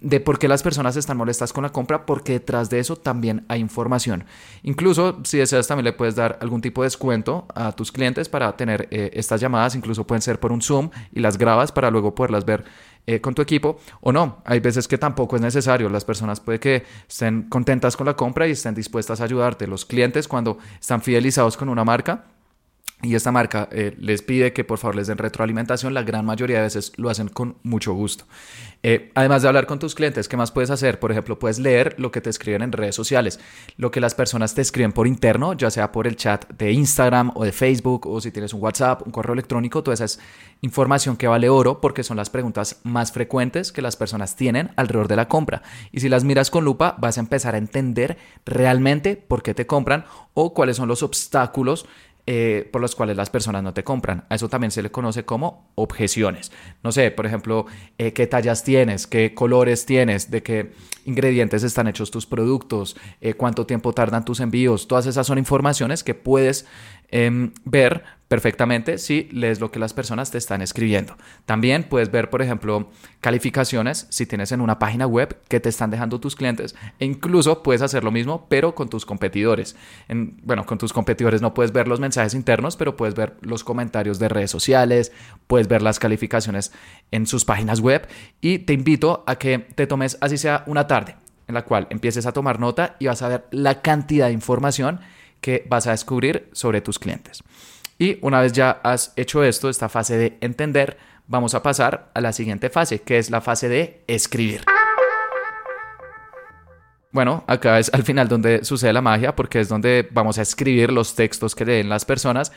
de 0.00 0.20
por 0.20 0.38
qué 0.38 0.46
las 0.46 0.62
personas 0.62 0.96
están 0.96 1.16
molestas 1.16 1.52
con 1.52 1.64
la 1.64 1.70
compra, 1.70 2.06
porque 2.06 2.34
detrás 2.34 2.70
de 2.70 2.78
eso 2.78 2.96
también 2.96 3.44
hay 3.48 3.60
información. 3.60 4.24
Incluso, 4.62 5.20
si 5.24 5.38
deseas, 5.38 5.66
también 5.66 5.86
le 5.86 5.92
puedes 5.92 6.14
dar 6.14 6.38
algún 6.40 6.60
tipo 6.60 6.82
de 6.82 6.86
descuento 6.86 7.46
a 7.54 7.72
tus 7.72 7.90
clientes 7.90 8.28
para 8.28 8.56
tener 8.56 8.88
eh, 8.90 9.10
estas 9.14 9.40
llamadas, 9.40 9.74
incluso 9.74 10.06
pueden 10.06 10.22
ser 10.22 10.38
por 10.38 10.52
un 10.52 10.62
Zoom 10.62 10.90
y 11.12 11.20
las 11.20 11.36
grabas 11.36 11.72
para 11.72 11.90
luego 11.90 12.14
poderlas 12.14 12.44
ver 12.44 12.64
eh, 13.08 13.22
con 13.22 13.34
tu 13.34 13.40
equipo 13.40 13.78
o 14.02 14.12
no. 14.12 14.42
Hay 14.44 14.60
veces 14.60 14.86
que 14.86 14.98
tampoco 14.98 15.36
es 15.36 15.40
necesario. 15.40 15.88
Las 15.88 16.04
personas 16.04 16.40
puede 16.40 16.60
que 16.60 16.84
estén 17.08 17.48
contentas 17.48 17.96
con 17.96 18.04
la 18.04 18.14
compra 18.14 18.46
y 18.46 18.50
estén 18.50 18.74
dispuestas 18.74 19.22
a 19.22 19.24
ayudarte. 19.24 19.66
Los 19.66 19.86
clientes 19.86 20.28
cuando 20.28 20.58
están 20.78 21.00
fidelizados 21.00 21.56
con 21.56 21.70
una 21.70 21.84
marca 21.84 22.26
y 23.00 23.14
esta 23.14 23.30
marca 23.30 23.68
eh, 23.70 23.94
les 23.98 24.22
pide 24.22 24.52
que 24.52 24.64
por 24.64 24.78
favor 24.78 24.96
les 24.96 25.06
den 25.06 25.18
retroalimentación, 25.18 25.94
la 25.94 26.02
gran 26.02 26.24
mayoría 26.24 26.56
de 26.56 26.62
veces 26.64 26.92
lo 26.96 27.10
hacen 27.10 27.28
con 27.28 27.56
mucho 27.62 27.92
gusto. 27.92 28.24
Eh, 28.82 29.12
además 29.14 29.42
de 29.42 29.48
hablar 29.48 29.66
con 29.66 29.78
tus 29.78 29.94
clientes, 29.94 30.28
¿qué 30.28 30.36
más 30.36 30.50
puedes 30.50 30.70
hacer? 30.70 30.98
Por 30.98 31.12
ejemplo, 31.12 31.38
puedes 31.38 31.60
leer 31.60 31.94
lo 31.98 32.10
que 32.10 32.20
te 32.20 32.30
escriben 32.30 32.62
en 32.62 32.72
redes 32.72 32.96
sociales, 32.96 33.38
lo 33.76 33.92
que 33.92 34.00
las 34.00 34.14
personas 34.16 34.54
te 34.54 34.62
escriben 34.62 34.92
por 34.92 35.06
interno, 35.06 35.52
ya 35.52 35.70
sea 35.70 35.92
por 35.92 36.08
el 36.08 36.16
chat 36.16 36.48
de 36.54 36.72
Instagram 36.72 37.30
o 37.36 37.44
de 37.44 37.52
Facebook, 37.52 38.06
o 38.06 38.20
si 38.20 38.32
tienes 38.32 38.52
un 38.52 38.62
WhatsApp, 38.62 39.02
un 39.06 39.12
correo 39.12 39.32
electrónico, 39.32 39.82
toda 39.82 39.94
esa 39.94 40.04
es 40.04 40.18
información 40.60 41.16
que 41.16 41.28
vale 41.28 41.48
oro 41.48 41.80
porque 41.80 42.02
son 42.02 42.16
las 42.16 42.30
preguntas 42.30 42.80
más 42.82 43.12
frecuentes 43.12 43.70
que 43.70 43.82
las 43.82 43.96
personas 43.96 44.34
tienen 44.34 44.70
alrededor 44.74 45.06
de 45.06 45.16
la 45.16 45.28
compra. 45.28 45.62
Y 45.92 46.00
si 46.00 46.08
las 46.08 46.24
miras 46.24 46.50
con 46.50 46.64
lupa, 46.64 46.96
vas 46.98 47.16
a 47.16 47.20
empezar 47.20 47.54
a 47.54 47.58
entender 47.58 48.18
realmente 48.44 49.16
por 49.16 49.44
qué 49.44 49.54
te 49.54 49.66
compran 49.66 50.04
o 50.34 50.54
cuáles 50.54 50.76
son 50.76 50.88
los 50.88 51.02
obstáculos 51.02 51.86
eh, 52.30 52.68
por 52.70 52.82
los 52.82 52.94
cuales 52.94 53.16
las 53.16 53.30
personas 53.30 53.62
no 53.62 53.72
te 53.72 53.84
compran. 53.84 54.26
A 54.28 54.34
eso 54.34 54.50
también 54.50 54.70
se 54.70 54.82
le 54.82 54.90
conoce 54.90 55.24
como 55.24 55.72
objeciones. 55.76 56.52
No 56.82 56.92
sé, 56.92 57.10
por 57.10 57.24
ejemplo, 57.24 57.64
eh, 57.96 58.12
qué 58.12 58.26
tallas 58.26 58.64
tienes, 58.64 59.06
qué 59.06 59.32
colores 59.32 59.86
tienes, 59.86 60.30
de 60.30 60.42
qué 60.42 60.72
ingredientes 61.06 61.62
están 61.62 61.88
hechos 61.88 62.10
tus 62.10 62.26
productos, 62.26 62.98
eh, 63.22 63.32
cuánto 63.32 63.64
tiempo 63.64 63.94
tardan 63.94 64.26
tus 64.26 64.40
envíos. 64.40 64.88
Todas 64.88 65.06
esas 65.06 65.26
son 65.26 65.38
informaciones 65.38 66.04
que 66.04 66.12
puedes 66.12 66.66
em, 67.10 67.54
ver 67.64 68.04
perfectamente 68.28 68.98
si 68.98 69.28
lees 69.32 69.58
lo 69.58 69.70
que 69.70 69.78
las 69.78 69.94
personas 69.94 70.30
te 70.30 70.38
están 70.38 70.60
escribiendo. 70.62 71.16
También 71.46 71.84
puedes 71.84 72.10
ver, 72.10 72.30
por 72.30 72.42
ejemplo, 72.42 72.90
calificaciones 73.20 74.06
si 74.10 74.26
tienes 74.26 74.52
en 74.52 74.60
una 74.60 74.78
página 74.78 75.06
web 75.06 75.38
que 75.48 75.60
te 75.60 75.70
están 75.70 75.90
dejando 75.90 76.20
tus 76.20 76.36
clientes 76.36 76.76
e 76.98 77.06
incluso 77.06 77.62
puedes 77.62 77.82
hacer 77.82 78.04
lo 78.04 78.10
mismo 78.10 78.46
pero 78.48 78.74
con 78.74 78.88
tus 78.88 79.06
competidores. 79.06 79.76
En, 80.08 80.38
bueno, 80.42 80.66
con 80.66 80.78
tus 80.78 80.92
competidores 80.92 81.40
no 81.40 81.54
puedes 81.54 81.72
ver 81.72 81.88
los 81.88 82.00
mensajes 82.00 82.34
internos, 82.34 82.76
pero 82.76 82.96
puedes 82.96 83.14
ver 83.14 83.36
los 83.40 83.64
comentarios 83.64 84.18
de 84.18 84.28
redes 84.28 84.50
sociales, 84.50 85.10
puedes 85.46 85.68
ver 85.68 85.82
las 85.82 85.98
calificaciones 85.98 86.72
en 87.10 87.26
sus 87.26 87.44
páginas 87.44 87.80
web 87.80 88.06
y 88.40 88.58
te 88.58 88.74
invito 88.74 89.24
a 89.26 89.36
que 89.36 89.58
te 89.58 89.86
tomes 89.86 90.18
así 90.20 90.36
sea 90.36 90.64
una 90.66 90.86
tarde 90.86 91.16
en 91.46 91.54
la 91.54 91.64
cual 91.64 91.86
empieces 91.90 92.26
a 92.26 92.32
tomar 92.32 92.60
nota 92.60 92.96
y 92.98 93.06
vas 93.06 93.22
a 93.22 93.28
ver 93.28 93.46
la 93.50 93.80
cantidad 93.80 94.26
de 94.26 94.34
información 94.34 95.00
que 95.40 95.66
vas 95.68 95.86
a 95.86 95.92
descubrir 95.92 96.48
sobre 96.52 96.80
tus 96.80 96.98
clientes. 96.98 97.42
Y 97.98 98.18
una 98.22 98.40
vez 98.40 98.52
ya 98.52 98.80
has 98.82 99.12
hecho 99.16 99.42
esto, 99.42 99.68
esta 99.68 99.88
fase 99.88 100.16
de 100.16 100.38
entender, 100.40 100.96
vamos 101.26 101.54
a 101.54 101.62
pasar 101.62 102.10
a 102.14 102.20
la 102.20 102.32
siguiente 102.32 102.70
fase, 102.70 103.02
que 103.02 103.18
es 103.18 103.30
la 103.30 103.40
fase 103.40 103.68
de 103.68 104.04
escribir. 104.06 104.62
Bueno, 107.10 107.42
acá 107.46 107.78
es 107.78 107.90
al 107.92 108.04
final 108.04 108.28
donde 108.28 108.64
sucede 108.64 108.92
la 108.92 109.02
magia, 109.02 109.34
porque 109.34 109.60
es 109.60 109.68
donde 109.68 110.08
vamos 110.12 110.38
a 110.38 110.42
escribir 110.42 110.92
los 110.92 111.16
textos 111.16 111.54
que 111.54 111.64
leen 111.64 111.88
las 111.88 112.04
personas. 112.04 112.52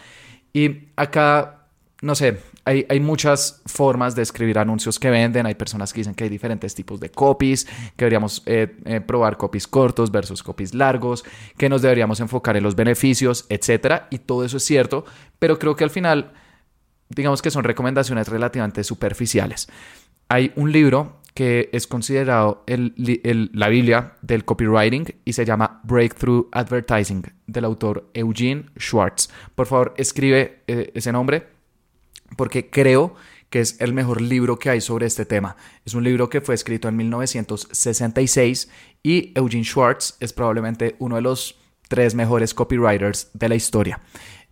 Y 0.53 0.89
acá 0.95 1.61
no 2.01 2.15
sé, 2.15 2.39
hay, 2.65 2.99
muchas 2.99 3.61
formas 3.65 4.15
de 4.15 4.21
escribir 4.21 4.59
anuncios 4.59 4.99
que 4.99 5.09
venden. 5.09 5.45
Hay 5.45 5.55
personas 5.55 5.91
que 5.91 6.01
dicen 6.01 6.13
que 6.13 6.25
hay 6.25 6.29
diferentes 6.29 6.75
tipos 6.75 6.99
de 6.99 7.09
copies, 7.09 7.65
que 7.65 8.05
deberíamos 8.05 8.43
eh, 8.45 8.75
eh, 8.85 9.01
probar 9.01 9.37
copies 9.37 9.67
cortos 9.67 10.11
versus 10.11 10.43
copies 10.43 10.73
largos, 10.73 11.23
que 11.57 11.69
nos 11.69 11.81
deberíamos 11.81 12.19
enfocar 12.19 12.57
en 12.57 12.63
los 12.63 12.75
beneficios, 12.75 13.45
etc. 13.49 14.03
Y 14.11 14.19
todo 14.19 14.45
eso 14.45 14.57
es 14.57 14.63
cierto, 14.63 15.05
pero 15.39 15.57
creo 15.57 15.75
que 15.75 15.83
al 15.83 15.89
final, 15.89 16.33
digamos 17.09 17.41
que 17.41 17.51
son 17.51 17.63
recomendaciones 17.63 18.27
relativamente 18.27 18.83
superficiales. 18.83 19.67
Hay 20.29 20.51
un 20.55 20.71
libro 20.71 21.21
que 21.33 21.69
es 21.71 21.87
considerado 21.87 22.63
la 22.67 23.69
Biblia 23.69 24.13
del 24.21 24.45
copywriting 24.45 25.05
y 25.23 25.33
se 25.33 25.45
llama 25.45 25.79
Breakthrough 25.83 26.47
Advertising 26.51 27.23
del 27.47 27.65
autor 27.65 28.09
Eugene 28.13 28.65
Schwartz. 28.77 29.29
Por 29.55 29.65
favor, 29.65 29.93
escribe 29.97 30.63
eh, 30.67 30.91
ese 30.93 31.11
nombre 31.11 31.60
porque 32.35 32.69
creo 32.69 33.15
que 33.49 33.59
es 33.59 33.75
el 33.79 33.93
mejor 33.93 34.21
libro 34.21 34.57
que 34.57 34.69
hay 34.69 34.81
sobre 34.81 35.05
este 35.05 35.25
tema. 35.25 35.57
Es 35.85 35.93
un 35.93 36.03
libro 36.03 36.29
que 36.29 36.41
fue 36.41 36.55
escrito 36.55 36.87
en 36.87 36.95
1966 36.95 38.69
y 39.03 39.31
Eugene 39.35 39.65
Schwartz 39.65 40.15
es 40.19 40.31
probablemente 40.31 40.95
uno 40.99 41.17
de 41.17 41.21
los 41.21 41.59
tres 41.89 42.15
mejores 42.15 42.53
copywriters 42.53 43.29
de 43.33 43.49
la 43.49 43.55
historia. 43.55 43.99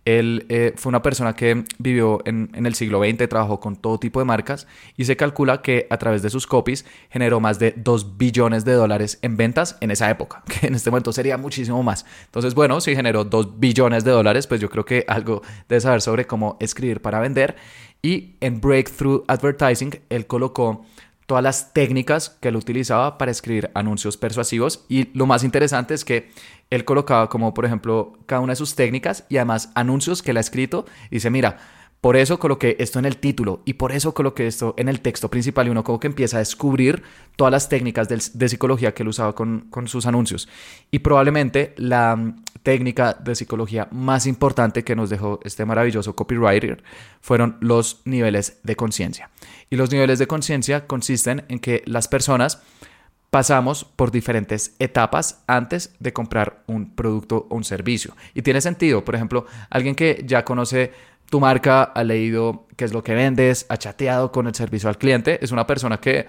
Él 0.04 0.46
eh, 0.48 0.72
fue 0.76 0.90
una 0.90 1.02
persona 1.02 1.34
que 1.34 1.64
vivió 1.78 2.20
en, 2.24 2.50
el 2.54 2.74
siglo 2.74 3.02
XX, 3.04 3.28
trabajó 3.28 3.60
con 3.60 3.76
todo 3.76 3.98
tipo 3.98 4.18
de 4.18 4.24
marcas 4.24 4.66
y 4.96 5.04
se 5.04 5.16
calcula 5.16 5.62
que 5.62 5.86
a 5.90 5.98
través 5.98 6.22
de 6.22 6.30
sus 6.30 6.46
copies 6.46 6.86
generó 7.10 7.40
más 7.40 7.58
de 7.58 7.74
2 7.76 8.16
billones 8.16 8.64
de 8.64 8.72
dólares 8.72 9.18
en 9.22 9.36
ventas 9.36 9.76
en 9.80 9.90
esa 9.90 10.10
época, 10.10 10.42
que 10.60 10.66
en 10.66 10.74
este 10.74 10.90
momento 10.90 11.12
sería 11.12 11.36
muchísimo 11.36 11.82
más. 11.82 12.06
Entonces, 12.26 12.54
bueno, 12.54 12.80
si 12.80 12.96
generó 12.96 13.24
2 13.24 13.60
billones 13.60 14.04
de 14.04 14.10
dólares, 14.10 14.46
pues 14.46 14.60
yo 14.60 14.70
creo 14.70 14.84
que 14.84 15.04
algo 15.06 15.42
de 15.68 15.80
saber 15.80 16.00
sobre 16.00 16.26
cómo 16.26 16.56
escribir 16.60 17.02
para 17.02 17.20
vender. 17.20 17.56
Y 18.02 18.36
en 18.40 18.60
Breakthrough 18.60 19.24
Advertising, 19.28 20.00
él 20.08 20.26
colocó 20.26 20.86
todas 21.30 21.44
las 21.44 21.72
técnicas 21.72 22.36
que 22.40 22.48
él 22.48 22.56
utilizaba 22.56 23.16
para 23.16 23.30
escribir 23.30 23.70
anuncios 23.74 24.16
persuasivos. 24.16 24.84
Y 24.88 25.16
lo 25.16 25.26
más 25.26 25.44
interesante 25.44 25.94
es 25.94 26.04
que 26.04 26.28
él 26.70 26.84
colocaba 26.84 27.28
como 27.28 27.54
por 27.54 27.64
ejemplo 27.64 28.18
cada 28.26 28.40
una 28.40 28.50
de 28.50 28.56
sus 28.56 28.74
técnicas 28.74 29.26
y 29.28 29.36
además 29.36 29.70
anuncios 29.76 30.22
que 30.22 30.32
él 30.32 30.38
ha 30.38 30.40
escrito. 30.40 30.86
Y 31.08 31.16
dice 31.16 31.30
mira 31.30 31.58
por 32.00 32.16
eso 32.16 32.38
coloqué 32.38 32.76
esto 32.78 32.98
en 32.98 33.04
el 33.04 33.18
título 33.18 33.60
y 33.66 33.74
por 33.74 33.92
eso 33.92 34.14
coloqué 34.14 34.46
esto 34.46 34.74
en 34.78 34.88
el 34.88 35.00
texto 35.00 35.28
principal 35.28 35.66
y 35.66 35.70
uno 35.70 35.84
como 35.84 36.00
que 36.00 36.06
empieza 36.06 36.36
a 36.36 36.40
descubrir 36.40 37.02
todas 37.36 37.50
las 37.50 37.68
técnicas 37.68 38.08
de, 38.08 38.48
psicología 38.48 38.94
que 38.94 39.02
él 39.02 39.08
usaba 39.08 39.34
con, 39.34 39.68
sus 39.86 40.06
anuncios. 40.06 40.48
Y 40.90 41.00
probablemente 41.00 41.74
la 41.76 42.16
mm, 42.16 42.42
técnica 42.62 43.12
de 43.12 43.34
psicología 43.34 43.86
más 43.90 44.26
importante 44.26 44.82
que 44.82 44.96
nos 44.96 45.10
dejó 45.10 45.40
este 45.44 45.66
maravilloso 45.66 46.16
copywriter 46.16 46.82
fueron 47.20 47.58
los 47.60 48.00
niveles 48.06 48.60
de 48.62 48.76
conciencia. 48.76 49.28
Y 49.68 49.76
los 49.76 49.90
niveles 49.90 50.18
de 50.18 50.26
conciencia 50.26 50.86
consisten 50.86 51.44
en 51.48 51.58
que 51.58 51.82
las 51.84 52.08
personas 52.08 52.62
pasamos 53.30 53.84
por 53.84 54.10
diferentes 54.10 54.74
etapas 54.78 55.42
antes 55.46 55.94
de 56.00 56.12
comprar 56.12 56.62
un 56.66 56.94
producto 56.94 57.46
o 57.48 57.56
un 57.56 57.64
servicio. 57.64 58.16
Y 58.34 58.42
tiene 58.42 58.60
sentido, 58.60 59.04
por 59.04 59.14
ejemplo, 59.14 59.46
alguien 59.70 59.94
que 59.94 60.24
ya 60.26 60.44
conoce 60.44 60.92
tu 61.30 61.40
marca, 61.40 61.84
ha 61.84 62.04
leído 62.04 62.66
qué 62.76 62.84
es 62.84 62.92
lo 62.92 63.02
que 63.02 63.14
vendes, 63.14 63.64
ha 63.68 63.78
chateado 63.78 64.32
con 64.32 64.46
el 64.46 64.54
servicio 64.54 64.88
al 64.88 64.98
cliente, 64.98 65.42
es 65.42 65.52
una 65.52 65.66
persona 65.66 65.98
que 65.98 66.26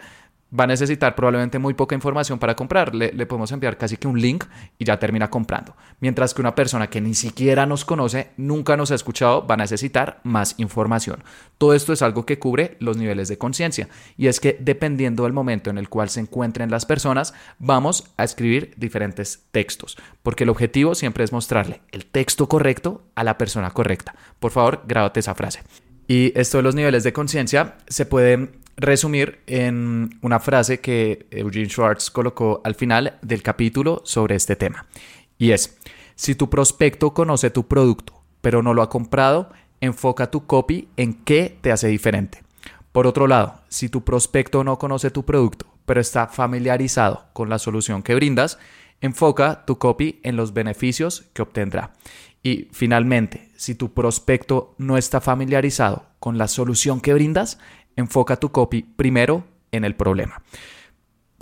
va 0.57 0.65
a 0.65 0.67
necesitar 0.67 1.15
probablemente 1.15 1.59
muy 1.59 1.73
poca 1.73 1.95
información 1.95 2.39
para 2.39 2.55
comprar. 2.55 2.93
Le, 2.93 3.25
podemos 3.25 3.51
enviar 3.51 3.77
casi 3.77 3.97
que 3.97 4.07
un 4.07 4.19
link 4.19 4.45
y 4.77 4.85
ya 4.85 4.99
termina 4.99 5.29
comprando. 5.29 5.75
Mientras 5.99 6.33
que 6.33 6.41
una 6.41 6.55
persona 6.55 6.89
que 6.89 7.01
ni 7.01 7.13
siquiera 7.13 7.65
nos 7.65 7.85
conoce, 7.85 8.31
nunca 8.37 8.75
nos 8.77 8.91
ha 8.91 8.95
escuchado, 8.95 9.45
va 9.47 9.55
a 9.55 9.57
necesitar 9.57 10.19
más 10.23 10.55
información. 10.57 11.23
Todo 11.57 11.73
esto 11.73 11.93
es 11.93 12.01
algo 12.01 12.25
que 12.25 12.39
cubre 12.39 12.75
los 12.79 12.97
niveles 12.97 13.27
de 13.27 13.37
conciencia. 13.37 13.87
Y 14.17 14.27
es 14.27 14.39
que 14.39 14.57
dependiendo 14.59 15.23
del 15.23 15.33
momento 15.33 15.69
en 15.69 15.77
el 15.77 15.89
cual 15.89 16.09
se 16.09 16.19
encuentren 16.19 16.71
las 16.71 16.85
personas, 16.85 17.33
vamos 17.59 18.11
a 18.17 18.23
escribir 18.23 18.73
diferentes 18.77 19.45
textos. 19.51 19.97
Porque 20.23 20.43
el 20.43 20.49
objetivo 20.49 20.95
siempre 20.95 21.23
es 21.23 21.31
mostrarle 21.31 21.81
el 21.91 22.05
texto 22.05 22.47
correcto 22.47 23.03
a 23.15 23.23
la 23.23 23.37
persona 23.37 23.71
correcta. 23.71 24.15
Por 24.39 24.51
favor, 24.51 24.83
grábate 24.85 25.19
esa 25.21 25.35
frase. 25.35 25.61
Y 26.07 26.37
esto 26.39 26.57
de 26.57 26.63
los 26.63 26.75
niveles 26.75 27.03
de 27.03 27.13
conciencia 27.13 27.77
se 27.87 28.05
puede 28.05 28.49
resumir 28.77 29.39
en 29.47 30.17
una 30.21 30.39
frase 30.39 30.79
que 30.79 31.27
Eugene 31.31 31.69
Schwartz 31.69 32.09
colocó 32.09 32.61
al 32.63 32.75
final 32.75 33.17
del 33.21 33.43
capítulo 33.43 34.01
sobre 34.05 34.35
este 34.35 34.55
tema. 34.55 34.87
Y 35.37 35.51
es, 35.51 35.77
si 36.15 36.35
tu 36.35 36.49
prospecto 36.49 37.13
conoce 37.13 37.49
tu 37.49 37.67
producto, 37.67 38.21
pero 38.41 38.61
no 38.63 38.73
lo 38.73 38.81
ha 38.81 38.89
comprado, 38.89 39.51
enfoca 39.79 40.31
tu 40.31 40.45
copy 40.45 40.87
en 40.97 41.13
qué 41.13 41.57
te 41.61 41.71
hace 41.71 41.87
diferente. 41.87 42.43
Por 42.91 43.07
otro 43.07 43.27
lado, 43.27 43.61
si 43.69 43.89
tu 43.89 44.03
prospecto 44.03 44.63
no 44.63 44.77
conoce 44.77 45.11
tu 45.11 45.23
producto, 45.23 45.65
pero 45.85 46.01
está 46.01 46.27
familiarizado 46.27 47.25
con 47.33 47.49
la 47.49 47.59
solución 47.59 48.03
que 48.03 48.15
brindas, 48.15 48.59
enfoca 48.99 49.65
tu 49.65 49.77
copy 49.77 50.19
en 50.23 50.35
los 50.35 50.53
beneficios 50.53 51.25
que 51.33 51.41
obtendrá. 51.41 51.93
Y 52.43 52.69
finalmente, 52.71 53.49
si 53.55 53.75
tu 53.75 53.93
prospecto 53.93 54.75
no 54.77 54.97
está 54.97 55.21
familiarizado 55.21 56.05
con 56.19 56.37
la 56.37 56.47
solución 56.47 57.01
que 57.01 57.13
brindas, 57.13 57.59
enfoca 57.95 58.37
tu 58.37 58.51
copy 58.51 58.83
primero 58.83 59.45
en 59.71 59.85
el 59.85 59.95
problema. 59.95 60.41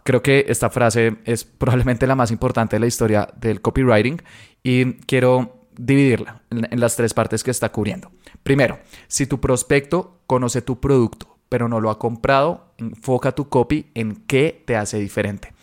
Creo 0.03 0.21
que 0.21 0.45
esta 0.47 0.69
frase 0.69 1.17
es 1.25 1.43
probablemente 1.43 2.07
la 2.07 2.15
más 2.15 2.31
importante 2.31 2.75
de 2.75 2.79
la 2.79 2.87
historia 2.87 3.29
del 3.37 3.61
copywriting 3.61 4.21
y 4.63 4.93
quiero 5.05 5.67
dividirla 5.77 6.41
en, 6.49 6.79
las 6.79 6.95
tres 6.95 7.13
partes 7.13 7.43
que 7.43 7.51
está 7.51 7.71
cubriendo. 7.71 8.11
Primero, 8.43 8.79
si 9.07 9.27
tu 9.27 9.39
prospecto 9.39 10.21
conoce 10.27 10.61
tu 10.61 10.79
producto 10.79 11.39
pero 11.49 11.67
no 11.67 11.81
lo 11.81 11.89
ha 11.89 11.97
comprado, 11.97 12.73
enfoca 12.77 13.31
tu 13.31 13.49
copy 13.49 13.87
en 13.95 14.17
qué 14.27 14.63
te 14.65 14.75
hace 14.75 14.99
diferente. 14.99 15.53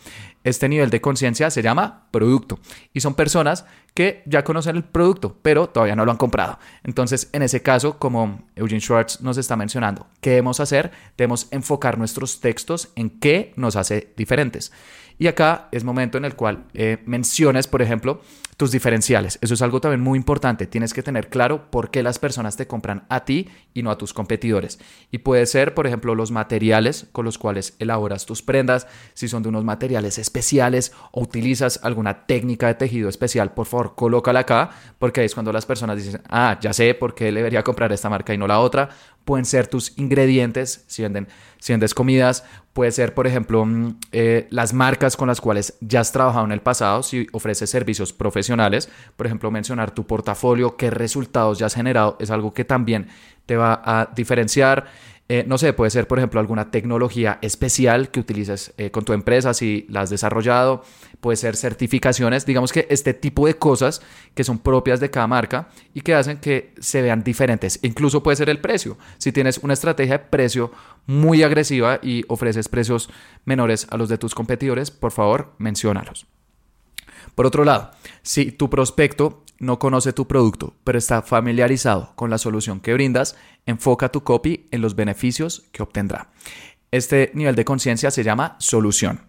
Este 0.47 0.69
nivel 0.69 0.89
de 0.89 1.01
conciencia 1.01 1.49
se 1.49 1.61
llama 1.61 2.07
producto 2.09 2.57
y 2.93 3.01
son 3.01 3.15
personas 3.15 3.65
que 3.93 4.23
ya 4.25 4.45
conocen 4.45 4.77
el 4.77 4.85
producto, 4.85 5.35
pero 5.41 5.67
todavía 5.67 5.97
no 5.97 6.05
lo 6.05 6.11
han 6.11 6.17
comprado. 6.17 6.57
Entonces, 6.85 7.29
en 7.33 7.41
ese 7.41 7.61
caso, 7.61 7.99
como 7.99 8.47
Eugene 8.55 8.79
Schwartz 8.79 9.19
nos 9.19 9.37
está 9.37 9.57
mencionando, 9.57 10.07
¿qué 10.21 10.29
debemos 10.29 10.61
hacer? 10.61 10.91
Debemos 11.17 11.49
enfocar 11.51 11.97
nuestros 11.97 12.39
textos 12.39 12.93
en 12.95 13.09
qué 13.09 13.51
nos 13.57 13.75
hace 13.75 14.13
diferentes. 14.15 14.71
Y 15.19 15.27
acá 15.27 15.67
es 15.73 15.83
momento 15.83 16.17
en 16.17 16.23
el 16.23 16.35
cual 16.35 16.63
eh, 16.73 16.99
menciones, 17.05 17.67
por 17.67 17.81
ejemplo, 17.81 18.21
tus 18.57 18.71
diferenciales. 18.71 19.37
Eso 19.41 19.53
es 19.53 19.61
algo 19.61 19.79
también 19.79 20.01
muy 20.01 20.17
importante. 20.17 20.65
Tienes 20.65 20.93
que 20.93 21.03
tener 21.03 21.29
claro 21.29 21.69
por 21.69 21.91
qué 21.91 22.01
las 22.01 22.17
personas 22.17 22.57
te 22.57 22.65
compran 22.65 23.05
a 23.07 23.23
ti 23.23 23.47
y 23.75 23.83
no 23.83 23.91
a 23.91 23.99
tus 23.99 24.13
competidores. 24.13 24.79
Y 25.11 25.19
puede 25.19 25.45
ser, 25.45 25.75
por 25.75 25.85
ejemplo, 25.85 26.15
los 26.15 26.31
materiales 26.31 27.07
con 27.11 27.23
los 27.23 27.37
cuales 27.37 27.75
elaboras 27.77 28.25
tus 28.25 28.41
prendas, 28.41 28.87
si 29.13 29.27
son 29.27 29.43
de 29.43 29.49
unos 29.49 29.63
materiales 29.63 30.17
especiales 30.17 30.91
o 31.11 31.21
utilizas 31.21 31.79
alguna 31.83 32.25
técnica 32.25 32.65
de 32.67 32.73
tejido 32.73 33.09
especial, 33.09 33.53
por 33.53 33.67
favor, 33.67 33.93
colócala 33.95 34.39
acá, 34.39 34.71
porque 34.97 35.21
ahí 35.21 35.27
es 35.27 35.35
cuando 35.35 35.53
las 35.53 35.67
personas 35.67 35.97
dicen, 35.97 36.21
ah, 36.27 36.57
ya 36.59 36.73
sé 36.73 36.95
por 36.95 37.13
qué 37.13 37.31
debería 37.31 37.63
comprar 37.63 37.91
esta 37.91 38.09
marca 38.09 38.33
y 38.33 38.39
no 38.39 38.47
la 38.47 38.59
otra. 38.59 38.89
Pueden 39.27 39.43
ser 39.43 39.67
tus 39.67 39.91
ingredientes, 39.97 40.85
si, 40.87 41.03
venden, 41.03 41.27
si 41.59 41.73
vendes 41.73 41.93
comidas, 41.93 42.45
puede 42.71 42.93
ser, 42.93 43.13
por 43.13 43.27
ejemplo, 43.27 43.65
mm, 43.65 43.97
eh, 44.13 44.47
las 44.51 44.71
marcas 44.71 45.17
con 45.17 45.27
las 45.27 45.41
cuales 45.41 45.73
ya 45.81 45.99
has 45.99 46.13
trabajado 46.13 46.45
en 46.45 46.53
el 46.53 46.61
pasado, 46.61 47.03
si 47.03 47.27
ofreces 47.33 47.69
servicios 47.69 48.13
profesionales, 48.13 48.87
por 49.17 49.25
ejemplo, 49.25 49.51
mencionar 49.51 49.91
tu 49.91 50.07
portafolio, 50.07 50.77
qué 50.77 50.89
resultados 50.91 51.59
ya 51.59 51.65
has 51.65 51.73
generado, 51.73 52.15
es 52.21 52.31
algo 52.31 52.53
que 52.53 52.63
también 52.63 53.07
te 53.45 53.57
va 53.57 53.81
a 53.83 54.13
diferenciar. 54.15 54.85
Eh, 55.27 55.43
no 55.45 55.57
sé, 55.57 55.73
puede 55.73 55.91
ser, 55.91 56.07
por 56.07 56.19
ejemplo, 56.19 56.39
alguna 56.39 56.71
tecnología 56.71 57.37
especial 57.41 58.11
que 58.11 58.21
utilices 58.21 58.73
eh, 58.77 58.91
con 58.91 59.03
tu 59.03 59.11
empresa 59.11 59.53
si 59.53 59.85
la 59.89 59.99
has 59.99 60.09
desarrollado, 60.09 60.83
puede 61.19 61.37
ser 61.37 61.55
certificaciones, 61.55 62.45
digamos 62.45 62.71
que 62.71 62.87
este 62.89 63.13
tipo 63.13 63.47
de 63.47 63.57
cosas 63.57 64.01
que 64.35 64.43
son 64.43 64.59
propias 64.59 64.99
de 64.99 65.09
cada 65.09 65.27
marca 65.27 65.69
y 65.93 66.01
que 66.01 66.13
hacen 66.13 66.37
que 66.37 66.73
se 66.79 67.01
vean 67.01 67.23
diferentes. 67.23 67.79
Incluso 67.81 68.23
puede 68.23 68.37
ser 68.37 68.49
el 68.49 68.59
precio. 68.59 68.97
Si 69.17 69.31
tienes 69.31 69.57
una 69.59 69.73
estrategia 69.73 70.19
de 70.19 70.25
precio 70.25 70.71
muy 71.05 71.43
agresiva 71.43 71.99
y 72.01 72.23
ofreces 72.27 72.69
precios 72.69 73.09
menores 73.45 73.87
a 73.89 73.97
los 73.97 74.09
de 74.09 74.17
tus 74.17 74.35
competidores, 74.35 74.91
por 74.91 75.11
favor, 75.11 75.53
menciónalos. 75.57 76.27
Por 77.35 77.45
otro 77.45 77.63
lado, 77.63 77.91
si 78.21 78.51
tu 78.51 78.69
prospecto 78.69 79.43
no 79.59 79.79
conoce 79.79 80.13
tu 80.13 80.27
producto, 80.27 80.75
pero 80.83 80.97
está 80.97 81.21
familiarizado 81.21 82.13
con 82.15 82.29
la 82.29 82.37
solución 82.37 82.79
que 82.79 82.93
brindas, 82.93 83.35
enfoca 83.65 84.09
tu 84.09 84.23
copy 84.23 84.67
en 84.71 84.81
los 84.81 84.95
beneficios 84.95 85.65
que 85.71 85.83
obtendrá. 85.83 86.29
Este 86.91 87.31
nivel 87.33 87.55
de 87.55 87.65
conciencia 87.65 88.11
se 88.11 88.23
llama 88.23 88.55
solución. 88.59 89.21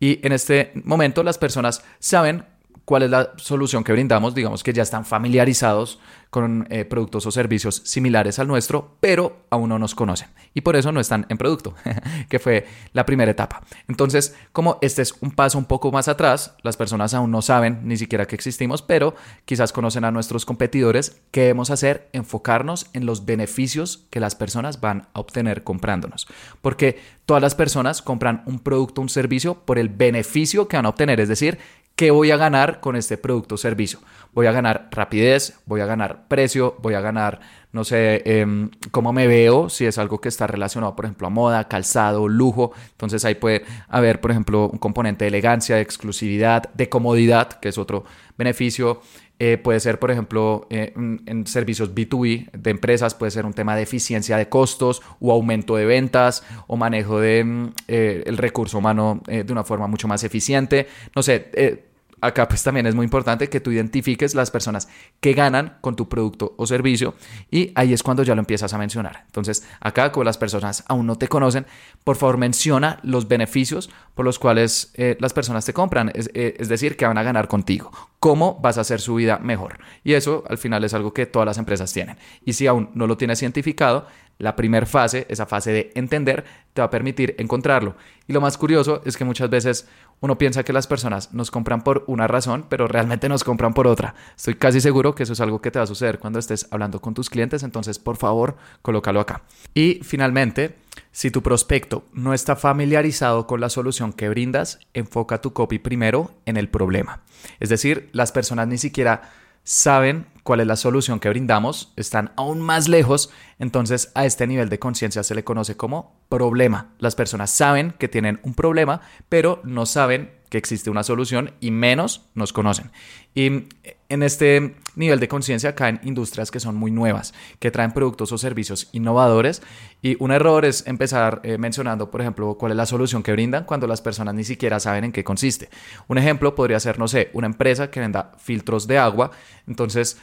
Y 0.00 0.24
en 0.26 0.32
este 0.32 0.72
momento 0.84 1.22
las 1.22 1.38
personas 1.38 1.82
saben 1.98 2.44
cuál 2.86 3.02
es 3.02 3.10
la 3.10 3.32
solución 3.36 3.84
que 3.84 3.92
brindamos, 3.92 4.34
digamos 4.34 4.62
que 4.62 4.72
ya 4.72 4.84
están 4.84 5.04
familiarizados 5.04 5.98
con 6.30 6.66
eh, 6.70 6.84
productos 6.84 7.26
o 7.26 7.30
servicios 7.30 7.82
similares 7.84 8.38
al 8.38 8.46
nuestro, 8.46 8.96
pero 9.00 9.44
aún 9.50 9.68
no 9.68 9.78
nos 9.78 9.94
conocen 9.94 10.28
y 10.54 10.60
por 10.60 10.76
eso 10.76 10.92
no 10.92 11.00
están 11.00 11.26
en 11.28 11.36
producto, 11.36 11.74
que 12.28 12.38
fue 12.38 12.66
la 12.92 13.04
primera 13.04 13.30
etapa. 13.30 13.62
Entonces, 13.88 14.36
como 14.52 14.78
este 14.82 15.02
es 15.02 15.14
un 15.20 15.32
paso 15.32 15.58
un 15.58 15.64
poco 15.64 15.90
más 15.90 16.08
atrás, 16.08 16.54
las 16.62 16.76
personas 16.76 17.12
aún 17.12 17.30
no 17.30 17.42
saben 17.42 17.80
ni 17.84 17.96
siquiera 17.96 18.26
que 18.26 18.36
existimos, 18.36 18.82
pero 18.82 19.14
quizás 19.44 19.72
conocen 19.72 20.04
a 20.04 20.12
nuestros 20.12 20.44
competidores, 20.44 21.20
¿qué 21.32 21.42
debemos 21.42 21.70
hacer? 21.70 22.08
Enfocarnos 22.12 22.86
en 22.92 23.04
los 23.04 23.24
beneficios 23.26 24.06
que 24.10 24.20
las 24.20 24.36
personas 24.36 24.80
van 24.80 25.08
a 25.12 25.20
obtener 25.20 25.64
comprándonos, 25.64 26.28
porque 26.62 27.00
todas 27.24 27.42
las 27.42 27.56
personas 27.56 28.00
compran 28.00 28.42
un 28.46 28.60
producto 28.60 29.00
un 29.00 29.08
servicio 29.08 29.64
por 29.64 29.78
el 29.78 29.88
beneficio 29.88 30.68
que 30.68 30.76
van 30.76 30.86
a 30.86 30.90
obtener, 30.90 31.18
es 31.18 31.28
decir, 31.28 31.58
¿Qué 31.96 32.10
voy 32.10 32.30
a 32.30 32.36
ganar 32.36 32.80
con 32.80 32.94
este 32.94 33.16
producto 33.16 33.54
o 33.54 33.58
servicio? 33.58 34.00
Voy 34.34 34.46
a 34.46 34.52
ganar 34.52 34.88
rapidez, 34.90 35.58
voy 35.64 35.80
a 35.80 35.86
ganar 35.86 36.28
precio, 36.28 36.76
voy 36.82 36.92
a 36.92 37.00
ganar, 37.00 37.40
no 37.72 37.84
sé, 37.84 38.22
em, 38.26 38.70
cómo 38.90 39.14
me 39.14 39.26
veo, 39.26 39.70
si 39.70 39.86
es 39.86 39.96
algo 39.96 40.20
que 40.20 40.28
está 40.28 40.46
relacionado, 40.46 40.94
por 40.94 41.06
ejemplo, 41.06 41.26
a 41.26 41.30
moda, 41.30 41.68
calzado, 41.68 42.28
lujo. 42.28 42.72
Entonces 42.90 43.24
ahí 43.24 43.36
puede 43.36 43.64
haber, 43.88 44.20
por 44.20 44.30
ejemplo, 44.30 44.68
un 44.68 44.76
componente 44.76 45.24
de 45.24 45.28
elegancia, 45.28 45.76
de 45.76 45.80
exclusividad, 45.80 46.70
de 46.74 46.90
comodidad, 46.90 47.48
que 47.48 47.70
es 47.70 47.78
otro 47.78 48.04
beneficio. 48.36 49.00
Eh, 49.38 49.58
puede 49.58 49.80
ser, 49.80 49.98
por 49.98 50.10
ejemplo, 50.10 50.66
eh, 50.70 50.94
en 50.94 51.46
servicios 51.46 51.94
B2B 51.94 52.50
de 52.52 52.70
empresas, 52.70 53.14
puede 53.14 53.30
ser 53.30 53.44
un 53.44 53.52
tema 53.52 53.76
de 53.76 53.82
eficiencia 53.82 54.38
de 54.38 54.48
costos 54.48 55.02
o 55.20 55.30
aumento 55.30 55.76
de 55.76 55.84
ventas 55.84 56.42
o 56.66 56.76
manejo 56.76 57.20
del 57.20 57.36
de, 57.36 57.44
mm, 57.44 57.72
eh, 57.88 58.22
el 58.26 58.38
recurso 58.38 58.78
humano 58.78 59.22
de 59.26 59.52
una 59.52 59.64
forma 59.64 59.86
mucho 59.88 60.08
más 60.08 60.24
eficiente. 60.24 60.86
No 61.14 61.22
sé, 61.22 61.86
acá 62.20 62.48
pues 62.48 62.62
también 62.62 62.86
es 62.86 62.94
muy 62.94 63.04
importante 63.04 63.48
que 63.48 63.60
tú 63.60 63.70
identifiques 63.70 64.34
las 64.34 64.50
personas 64.50 64.88
que 65.20 65.34
ganan 65.34 65.78
con 65.80 65.96
tu 65.96 66.08
producto 66.08 66.54
o 66.56 66.66
servicio 66.66 67.14
y 67.50 67.72
ahí 67.74 67.92
es 67.92 68.02
cuando 68.02 68.22
ya 68.22 68.34
lo 68.34 68.40
empiezas 68.40 68.72
a 68.72 68.78
mencionar. 68.78 69.24
Entonces, 69.26 69.66
acá 69.80 70.12
como 70.12 70.24
las 70.24 70.38
personas 70.38 70.84
aún 70.88 71.06
no 71.06 71.16
te 71.16 71.28
conocen, 71.28 71.66
por 72.04 72.16
favor 72.16 72.38
menciona 72.38 72.98
los 73.02 73.28
beneficios 73.28 73.90
por 74.14 74.24
los 74.24 74.38
cuales 74.38 74.92
eh, 74.94 75.16
las 75.20 75.32
personas 75.32 75.64
te 75.64 75.72
compran, 75.72 76.10
es, 76.14 76.30
eh, 76.34 76.56
es 76.58 76.68
decir, 76.68 76.96
que 76.96 77.06
van 77.06 77.18
a 77.18 77.22
ganar 77.22 77.48
contigo, 77.48 77.90
cómo 78.18 78.58
vas 78.60 78.78
a 78.78 78.82
hacer 78.82 79.00
su 79.00 79.14
vida 79.16 79.38
mejor. 79.38 79.78
Y 80.02 80.14
eso 80.14 80.44
al 80.48 80.58
final 80.58 80.84
es 80.84 80.94
algo 80.94 81.12
que 81.12 81.26
todas 81.26 81.46
las 81.46 81.58
empresas 81.58 81.92
tienen. 81.92 82.16
Y 82.44 82.54
si 82.54 82.66
aún 82.66 82.90
no 82.94 83.06
lo 83.06 83.16
tienes 83.16 83.42
identificado, 83.42 84.06
la 84.38 84.54
primera 84.54 84.86
fase, 84.86 85.26
esa 85.30 85.46
fase 85.46 85.72
de 85.72 85.92
entender, 85.94 86.44
te 86.74 86.82
va 86.82 86.86
a 86.86 86.90
permitir 86.90 87.34
encontrarlo. 87.38 87.96
Y 88.26 88.32
lo 88.32 88.40
más 88.40 88.58
curioso 88.58 89.02
es 89.04 89.16
que 89.16 89.24
muchas 89.24 89.48
veces 89.48 89.88
uno 90.20 90.38
piensa 90.38 90.64
que 90.64 90.72
las 90.72 90.86
personas 90.86 91.32
nos 91.34 91.50
compran 91.50 91.82
por 91.82 92.04
una 92.06 92.26
razón, 92.26 92.66
pero 92.68 92.88
realmente 92.88 93.28
nos 93.28 93.44
compran 93.44 93.74
por 93.74 93.86
otra. 93.86 94.14
Estoy 94.36 94.54
casi 94.54 94.80
seguro 94.80 95.14
que 95.14 95.24
eso 95.24 95.34
es 95.34 95.40
algo 95.40 95.60
que 95.60 95.70
te 95.70 95.78
va 95.78 95.84
a 95.84 95.86
suceder 95.88 96.18
cuando 96.18 96.38
estés 96.38 96.68
hablando 96.70 97.00
con 97.00 97.14
tus 97.14 97.30
clientes, 97.30 97.62
entonces 97.62 97.98
por 97.98 98.16
favor, 98.16 98.56
colócalo 98.82 99.20
acá. 99.20 99.42
Y 99.74 100.00
finalmente, 100.02 100.76
si 101.12 101.30
tu 101.30 101.42
prospecto 101.42 102.04
no 102.12 102.34
está 102.34 102.56
familiarizado 102.56 103.46
con 103.46 103.60
la 103.60 103.68
solución 103.68 104.12
que 104.12 104.28
brindas, 104.28 104.80
enfoca 104.94 105.40
tu 105.40 105.52
copy 105.52 105.78
primero 105.78 106.32
en 106.46 106.56
el 106.56 106.68
problema. 106.68 107.20
Es 107.60 107.68
decir, 107.68 108.08
las 108.12 108.32
personas 108.32 108.68
ni 108.68 108.78
siquiera 108.78 109.30
saben 109.66 110.28
cuál 110.44 110.60
es 110.60 110.66
la 110.68 110.76
solución 110.76 111.18
que 111.18 111.28
brindamos, 111.28 111.92
están 111.96 112.32
aún 112.36 112.60
más 112.60 112.86
lejos, 112.86 113.30
entonces 113.58 114.12
a 114.14 114.24
este 114.24 114.46
nivel 114.46 114.68
de 114.68 114.78
conciencia 114.78 115.24
se 115.24 115.34
le 115.34 115.42
conoce 115.42 115.76
como 115.76 116.20
problema. 116.28 116.94
Las 117.00 117.16
personas 117.16 117.50
saben 117.50 117.92
que 117.98 118.06
tienen 118.06 118.38
un 118.44 118.54
problema, 118.54 119.00
pero 119.28 119.60
no 119.64 119.84
saben 119.84 120.30
que 120.48 120.58
existe 120.58 120.90
una 120.90 121.02
solución 121.02 121.52
y 121.60 121.70
menos 121.70 122.28
nos 122.34 122.52
conocen. 122.52 122.90
Y 123.34 123.66
en 124.08 124.22
este 124.22 124.76
nivel 124.94 125.20
de 125.20 125.28
conciencia 125.28 125.74
caen 125.74 126.00
industrias 126.04 126.50
que 126.50 126.60
son 126.60 126.74
muy 126.74 126.90
nuevas, 126.90 127.34
que 127.58 127.70
traen 127.70 127.92
productos 127.92 128.32
o 128.32 128.38
servicios 128.38 128.88
innovadores 128.92 129.62
y 130.00 130.16
un 130.22 130.30
error 130.30 130.64
es 130.64 130.86
empezar 130.86 131.40
eh, 131.42 131.58
mencionando, 131.58 132.10
por 132.10 132.20
ejemplo, 132.20 132.56
cuál 132.56 132.72
es 132.72 132.76
la 132.76 132.86
solución 132.86 133.22
que 133.22 133.32
brindan 133.32 133.64
cuando 133.64 133.86
las 133.86 134.00
personas 134.00 134.34
ni 134.34 134.44
siquiera 134.44 134.80
saben 134.80 135.04
en 135.04 135.12
qué 135.12 135.24
consiste. 135.24 135.68
Un 136.08 136.18
ejemplo 136.18 136.54
podría 136.54 136.80
ser, 136.80 136.98
no 136.98 137.08
sé, 137.08 137.30
una 137.32 137.46
empresa 137.46 137.90
que 137.90 138.00
venda 138.00 138.32
filtros 138.38 138.86
de 138.86 138.98
agua, 138.98 139.32
entonces 139.66 140.18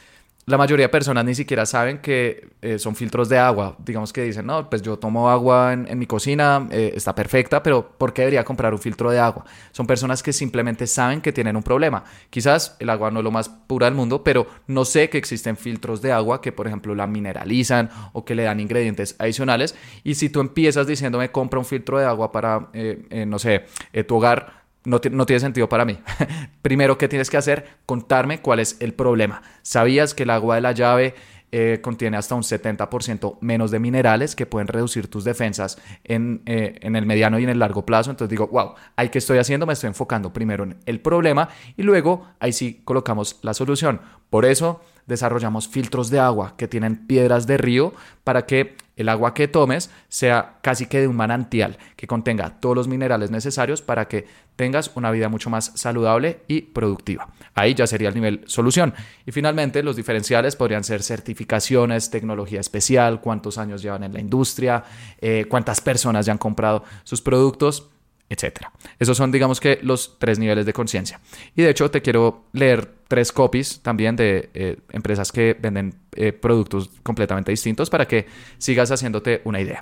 la 0.45 0.57
mayoría 0.57 0.85
de 0.85 0.89
personas 0.89 1.23
ni 1.23 1.35
siquiera 1.35 1.65
saben 1.65 1.99
que 1.99 2.49
eh, 2.61 2.77
son 2.77 2.95
filtros 2.95 3.29
de 3.29 3.37
agua. 3.37 3.77
Digamos 3.79 4.11
que 4.11 4.23
dicen, 4.23 4.45
no, 4.45 4.69
pues 4.69 4.81
yo 4.81 4.99
tomo 4.99 5.29
agua 5.29 5.71
en, 5.71 5.97
mi 5.97 6.05
cocina, 6.05 6.67
eh, 6.69 6.91
está 6.95 7.15
perfecta, 7.15 7.63
pero 7.63 7.97
¿por 7.97 8.11
qué 8.11 8.23
debería 8.23 8.43
comprar 8.43 8.73
un 8.73 8.79
filtro 8.79 9.09
de 9.09 9.19
agua? 9.19 9.45
Son 9.71 9.87
personas 9.87 10.21
que 10.21 10.33
simplemente 10.33 10.85
saben 10.85 11.21
que 11.21 11.31
tienen 11.31 11.55
un 11.55 11.63
problema. 11.63 12.03
Quizás 12.29 12.75
el 12.79 12.89
agua 12.89 13.09
no 13.09 13.19
es 13.19 13.23
lo 13.23 13.31
más 13.31 13.47
pura 13.47 13.85
del 13.85 13.95
mundo, 13.95 14.21
pero 14.21 14.45
no 14.67 14.83
sé 14.83 15.09
que 15.09 15.17
existen 15.17 15.55
filtros 15.55 16.01
de 16.01 16.11
agua 16.11 16.41
que, 16.41 16.51
por 16.51 16.67
ejemplo, 16.67 16.93
la 16.93 17.07
mineralizan 17.07 17.89
o 18.11 18.25
que 18.25 18.35
le 18.35 18.43
dan 18.43 18.59
ingredientes 18.59 19.15
adicionales. 19.19 19.75
Y 20.03 20.15
si 20.15 20.27
tú 20.27 20.41
empiezas 20.41 20.87
diciéndome, 20.87 21.31
compra 21.31 21.59
un 21.59 21.65
filtro 21.65 21.99
de 21.99 22.05
agua 22.05 22.33
para, 22.33 22.67
eh, 22.73 23.25
no 23.25 23.39
sé, 23.39 23.65
tu 24.07 24.17
hogar, 24.17 24.62
no, 24.85 24.99
tiene 24.99 25.39
sentido 25.39 25.69
para 25.69 25.85
mí. 25.85 25.97
Primero, 26.61 26.97
¿qué 26.97 27.07
tienes 27.07 27.29
que 27.29 27.37
hacer? 27.37 27.65
Contarme 27.85 28.41
cuál 28.41 28.59
es 28.59 28.77
el 28.79 28.93
problema. 28.93 29.41
¿Sabías 29.61 30.13
que 30.13 30.23
el 30.23 30.29
agua 30.29 30.55
de 30.55 30.61
la 30.61 30.71
llave 30.73 31.15
eh, 31.51 31.79
contiene 31.81 32.17
hasta 32.17 32.35
un 32.35 32.41
70% 32.41 33.37
menos 33.41 33.71
de 33.71 33.79
minerales 33.79 34.35
que 34.35 34.45
pueden 34.45 34.67
reducir 34.67 35.07
tus 35.07 35.23
defensas 35.23 35.77
en, 36.03 36.41
eh, 36.45 36.79
en, 36.81 36.95
el 36.95 37.05
mediano 37.05 37.39
y 37.39 37.43
en 37.43 37.49
el 37.49 37.59
largo 37.59 37.85
plazo? 37.85 38.11
Entonces 38.11 38.29
digo, 38.29 38.47
wow, 38.47 38.73
¿hay 38.95 39.09
qué 39.09 39.19
estoy 39.19 39.37
haciendo? 39.37 39.65
Me 39.65 39.73
estoy 39.73 39.87
enfocando 39.87 40.33
primero 40.33 40.63
en 40.63 40.77
el 40.85 40.99
problema 40.99 41.49
y 41.77 41.83
luego 41.83 42.27
ahí 42.39 42.51
sí 42.51 42.81
colocamos 42.83 43.39
la 43.41 43.53
solución. 43.53 44.01
Por 44.29 44.45
eso 44.45 44.81
desarrollamos 45.05 45.67
filtros 45.67 46.09
de 46.09 46.19
agua 46.19 46.55
que 46.57 46.67
tienen 46.67 47.07
piedras 47.07 47.47
de 47.47 47.57
río 47.57 47.93
para 48.23 48.45
que 48.45 48.75
el 48.95 49.09
agua 49.09 49.33
que 49.33 49.47
tomes 49.47 49.89
sea 50.07 50.59
casi 50.61 50.85
que 50.85 51.01
de 51.01 51.07
un 51.07 51.15
manantial, 51.15 51.77
que 51.95 52.07
contenga 52.07 52.59
todos 52.59 52.75
los 52.75 52.87
minerales 52.87 53.31
necesarios 53.31 53.81
para 53.81 54.07
que 54.07 54.27
tengas 54.55 54.91
una 54.95 55.09
vida 55.11 55.29
mucho 55.29 55.49
más 55.49 55.71
saludable 55.75 56.41
y 56.47 56.61
productiva. 56.61 57.29
Ahí 57.55 57.73
ya 57.73 57.87
sería 57.87 58.09
el 58.09 58.15
nivel 58.15 58.43
solución. 58.45 58.93
Y 59.25 59.31
finalmente, 59.31 59.81
los 59.81 59.95
diferenciales 59.95 60.55
podrían 60.55 60.83
ser 60.83 61.01
certificaciones, 61.01 62.11
tecnología 62.11 62.59
especial, 62.59 63.21
cuántos 63.21 63.57
años 63.57 63.81
llevan 63.81 64.03
en 64.03 64.13
la 64.13 64.19
industria, 64.19 64.83
eh, 65.19 65.45
cuántas 65.49 65.81
personas 65.81 66.25
ya 66.25 66.31
han 66.31 66.37
comprado 66.37 66.83
sus 67.03 67.21
productos 67.21 67.89
etcétera. 68.33 68.71
Esos 68.99 69.15
son, 69.15 69.31
digamos 69.31 69.59
que, 69.59 69.79
los 69.81 70.17
tres 70.19 70.39
niveles 70.39 70.65
de 70.65 70.73
conciencia. 70.73 71.19
Y 71.55 71.61
de 71.61 71.69
hecho, 71.69 71.89
te 71.89 72.01
quiero 72.01 72.45
leer 72.51 72.89
tres 73.07 73.31
copies 73.31 73.81
también 73.81 74.15
de 74.15 74.49
eh, 74.53 74.77
empresas 74.91 75.31
que 75.31 75.55
venden 75.59 75.93
eh, 76.15 76.33
productos 76.33 76.89
completamente 77.03 77.51
distintos 77.51 77.89
para 77.89 78.07
que 78.07 78.25
sigas 78.57 78.91
haciéndote 78.91 79.41
una 79.45 79.61
idea. 79.61 79.79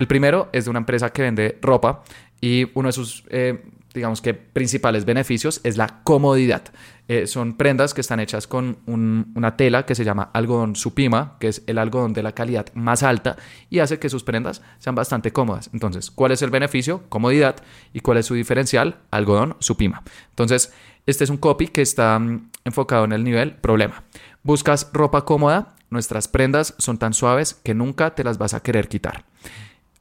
El 0.00 0.06
primero 0.06 0.48
es 0.52 0.64
de 0.64 0.70
una 0.70 0.80
empresa 0.80 1.12
que 1.12 1.22
vende 1.22 1.58
ropa 1.60 2.02
y 2.40 2.70
uno 2.74 2.88
de 2.88 2.92
sus 2.92 3.24
eh, 3.28 3.62
digamos 3.94 4.22
que 4.22 4.34
principales 4.34 5.04
beneficios 5.04 5.60
es 5.64 5.76
la 5.76 6.02
comodidad. 6.04 6.62
Eh, 7.08 7.26
son 7.26 7.56
prendas 7.56 7.94
que 7.94 8.00
están 8.00 8.20
hechas 8.20 8.46
con 8.46 8.78
una 8.86 9.56
tela 9.56 9.84
que 9.84 9.94
se 9.94 10.04
llama 10.04 10.30
algodón 10.32 10.76
supima, 10.76 11.36
que 11.40 11.48
es 11.48 11.62
el 11.66 11.78
algodón 11.78 12.12
de 12.12 12.22
la 12.22 12.32
calidad 12.32 12.66
más 12.74 13.02
alta 13.02 13.36
y 13.68 13.80
hace 13.80 13.98
que 13.98 14.08
sus 14.08 14.24
prendas 14.24 14.62
sean 14.78 14.94
bastante 14.94 15.32
cómodas. 15.32 15.68
Entonces, 15.72 16.10
¿cuál 16.10 16.32
es 16.32 16.42
el 16.42 16.50
beneficio? 16.50 17.02
Comodidad. 17.08 17.56
¿Y 17.92 18.00
cuál 18.00 18.18
es 18.18 18.26
su 18.26 18.34
diferencial? 18.34 19.00
Algodón 19.10 19.56
supima. 19.58 20.02
Entonces, 20.30 20.72
este 21.06 21.24
es 21.24 21.30
un 21.30 21.36
copy 21.36 21.68
que 21.68 21.82
está 21.82 22.18
mm, 22.18 22.50
enfocado 22.64 23.04
en 23.04 23.12
el 23.12 23.24
nivel 23.24 23.56
problema. 23.56 24.04
Buscas 24.42 24.90
ropa 24.92 25.24
cómoda, 25.24 25.74
nuestras 25.90 26.28
prendas 26.28 26.74
son 26.78 26.98
tan 26.98 27.12
suaves 27.12 27.54
que 27.54 27.74
nunca 27.74 28.14
te 28.14 28.24
las 28.24 28.38
vas 28.38 28.54
a 28.54 28.60
querer 28.60 28.88
quitar. 28.88 29.24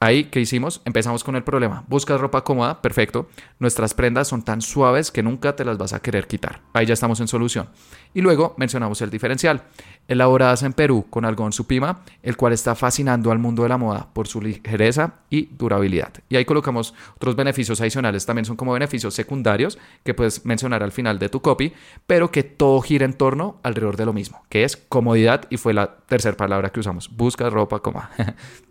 Ahí, 0.03 0.23
¿qué 0.23 0.39
hicimos? 0.39 0.81
Empezamos 0.85 1.23
con 1.23 1.35
el 1.35 1.43
problema. 1.43 1.83
Buscas 1.87 2.19
ropa 2.19 2.43
cómoda, 2.43 2.81
perfecto. 2.81 3.29
Nuestras 3.59 3.93
prendas 3.93 4.27
son 4.27 4.41
tan 4.41 4.63
suaves 4.63 5.11
que 5.11 5.21
nunca 5.21 5.55
te 5.55 5.63
las 5.63 5.77
vas 5.77 5.93
a 5.93 5.99
querer 5.99 6.25
quitar. 6.25 6.61
Ahí 6.73 6.87
ya 6.87 6.95
estamos 6.95 7.19
en 7.19 7.27
solución. 7.27 7.69
Y 8.11 8.21
luego 8.21 8.55
mencionamos 8.57 8.99
el 9.03 9.11
diferencial. 9.11 9.61
Elaboradas 10.07 10.63
en 10.63 10.73
Perú 10.73 11.05
con 11.07 11.23
algodón 11.23 11.53
supima, 11.53 12.01
el 12.23 12.35
cual 12.35 12.51
está 12.51 12.73
fascinando 12.73 13.31
al 13.31 13.37
mundo 13.37 13.61
de 13.61 13.69
la 13.69 13.77
moda 13.77 14.07
por 14.11 14.27
su 14.27 14.41
ligereza 14.41 15.19
y 15.29 15.49
durabilidad. 15.55 16.13
Y 16.29 16.35
ahí 16.35 16.45
colocamos 16.45 16.95
otros 17.15 17.35
beneficios 17.35 17.79
adicionales. 17.79 18.25
También 18.25 18.45
son 18.45 18.55
como 18.55 18.73
beneficios 18.73 19.13
secundarios 19.13 19.77
que 20.03 20.15
puedes 20.15 20.47
mencionar 20.47 20.81
al 20.81 20.91
final 20.91 21.19
de 21.19 21.29
tu 21.29 21.43
copy, 21.43 21.73
pero 22.07 22.31
que 22.31 22.41
todo 22.41 22.81
gira 22.81 23.05
en 23.05 23.13
torno 23.13 23.59
alrededor 23.61 23.97
de 23.97 24.07
lo 24.07 24.13
mismo, 24.13 24.41
que 24.49 24.63
es 24.63 24.77
comodidad 24.77 25.45
y 25.51 25.57
fue 25.57 25.75
la 25.75 25.97
tercera 26.07 26.35
palabra 26.35 26.71
que 26.71 26.79
usamos. 26.79 27.15
Buscas 27.15 27.53
ropa 27.53 27.81
cómoda. 27.81 28.09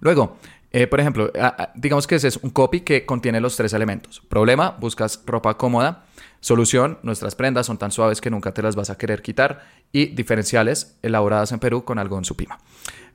Luego, 0.00 0.38
eh, 0.72 0.86
por 0.86 1.00
ejemplo, 1.00 1.32
digamos 1.74 2.06
que 2.06 2.16
ese 2.16 2.28
es 2.28 2.36
un 2.36 2.50
copy 2.50 2.80
que 2.80 3.06
contiene 3.06 3.40
los 3.40 3.56
tres 3.56 3.72
elementos. 3.72 4.20
Problema, 4.28 4.76
buscas 4.78 5.22
ropa 5.24 5.56
cómoda. 5.56 6.04
Solución, 6.40 6.98
nuestras 7.02 7.34
prendas 7.34 7.66
son 7.66 7.78
tan 7.78 7.90
suaves 7.90 8.20
que 8.20 8.30
nunca 8.30 8.52
te 8.52 8.62
las 8.62 8.76
vas 8.76 8.90
a 8.90 8.98
querer 8.98 9.22
quitar. 9.22 9.64
Y 9.92 10.06
diferenciales, 10.06 10.98
elaboradas 11.02 11.52
en 11.52 11.60
Perú 11.60 11.84
con 11.84 11.98
algodón 11.98 12.24
supima. 12.24 12.58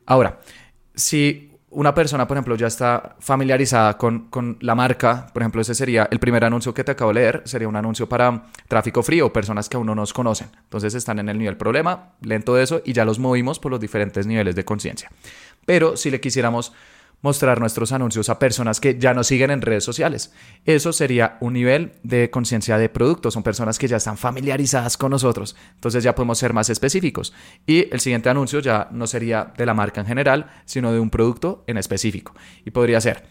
Ahora, 0.06 0.42
si 0.96 1.51
una 1.72 1.96
persona, 1.96 2.28
por 2.28 2.36
ejemplo, 2.38 2.56
ya 2.56 2.68
está 2.68 3.16
familiarizada 3.20 3.98
con, 3.98 4.28
con, 4.30 4.58
la 4.60 4.76
marca, 4.76 5.28
por 5.34 5.42
ejemplo, 5.42 5.62
ese 5.62 5.74
sería 5.74 6.08
el 6.12 6.20
primer 6.20 6.44
anuncio 6.44 6.74
que 6.74 6.84
te 6.84 6.92
acabo 6.92 7.14
de 7.14 7.22
leer, 7.22 7.42
sería 7.46 7.68
un 7.68 7.76
anuncio 7.76 8.10
para 8.10 8.44
tráfico 8.68 9.02
frío, 9.02 9.32
personas 9.32 9.70
que 9.70 9.78
aún 9.78 9.88
no 9.88 9.96
nos 9.96 10.12
conocen. 10.12 10.50
Entonces 10.64 10.94
están 10.96 11.20
en 11.20 11.30
el 11.30 11.38
nivel 11.38 11.56
problema, 11.56 12.14
leen 12.22 12.44
todo 12.44 12.60
eso 12.60 12.82
y 12.84 12.94
ya 12.94 13.06
los 13.06 13.20
movimos 13.20 13.60
por 13.60 13.72
los 13.72 13.80
diferentes 13.80 14.28
niveles 14.28 14.56
de 14.56 14.66
conciencia. 14.66 15.10
Pero 15.66 15.96
si 15.96 16.12
le 16.12 16.20
quisiéramos 16.20 16.74
mostrar 17.22 17.60
nuestros 17.60 17.92
anuncios 17.92 18.30
a 18.30 18.40
personas 18.40 18.80
que 18.80 18.98
ya 18.98 19.14
nos 19.14 19.28
siguen 19.28 19.52
en 19.52 19.62
redes 19.62 19.84
sociales. 19.84 20.34
Eso 20.66 20.94
sería 20.94 21.38
un 21.40 21.54
nivel 21.54 21.94
de 22.04 22.30
conciencia 22.30 22.78
de 22.78 22.90
producto. 22.90 23.32
Son 23.32 23.44
personas 23.44 23.80
que 23.80 23.88
ya 23.88 23.98
están 23.98 24.18
familiarizadas 24.18 24.98
con 24.98 25.12
nosotros. 25.12 25.56
Entonces 25.76 26.04
ya 26.04 26.16
podemos 26.16 26.38
ser 26.38 26.54
más 26.54 26.70
específicos. 26.70 27.34
Y 27.66 27.94
el 27.94 28.00
siguiente 28.00 28.30
anuncio 28.30 28.60
ya 28.60 28.88
no 28.92 29.08
sería 29.08 29.54
de 29.58 29.66
la 29.66 29.74
marca 29.74 30.02
en 30.02 30.08
general, 30.08 30.52
sino 30.66 30.92
de 30.92 31.00
un 31.00 31.10
producto 31.10 31.64
en 31.68 31.78
específico. 31.78 32.34
Y 32.66 32.72
podría 32.72 33.00
ser, 33.02 33.24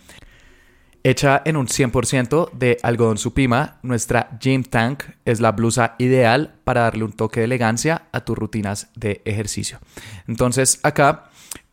Hecha 1.02 1.40
en 1.46 1.56
un 1.56 1.66
100% 1.66 2.50
de 2.52 2.76
algodón 2.82 3.16
supima, 3.16 3.78
nuestra 3.82 4.36
Gym 4.38 4.62
Tank 4.62 5.04
es 5.24 5.40
la 5.40 5.52
blusa 5.52 5.94
ideal 5.96 6.56
para 6.62 6.82
darle 6.82 7.04
un 7.04 7.12
toque 7.12 7.40
de 7.40 7.46
elegancia 7.46 8.02
a 8.12 8.20
tus 8.20 8.36
rutinas 8.36 8.90
de 8.94 9.22
ejercicio. 9.24 9.78
Entonces 10.28 10.78
acá 10.82 11.29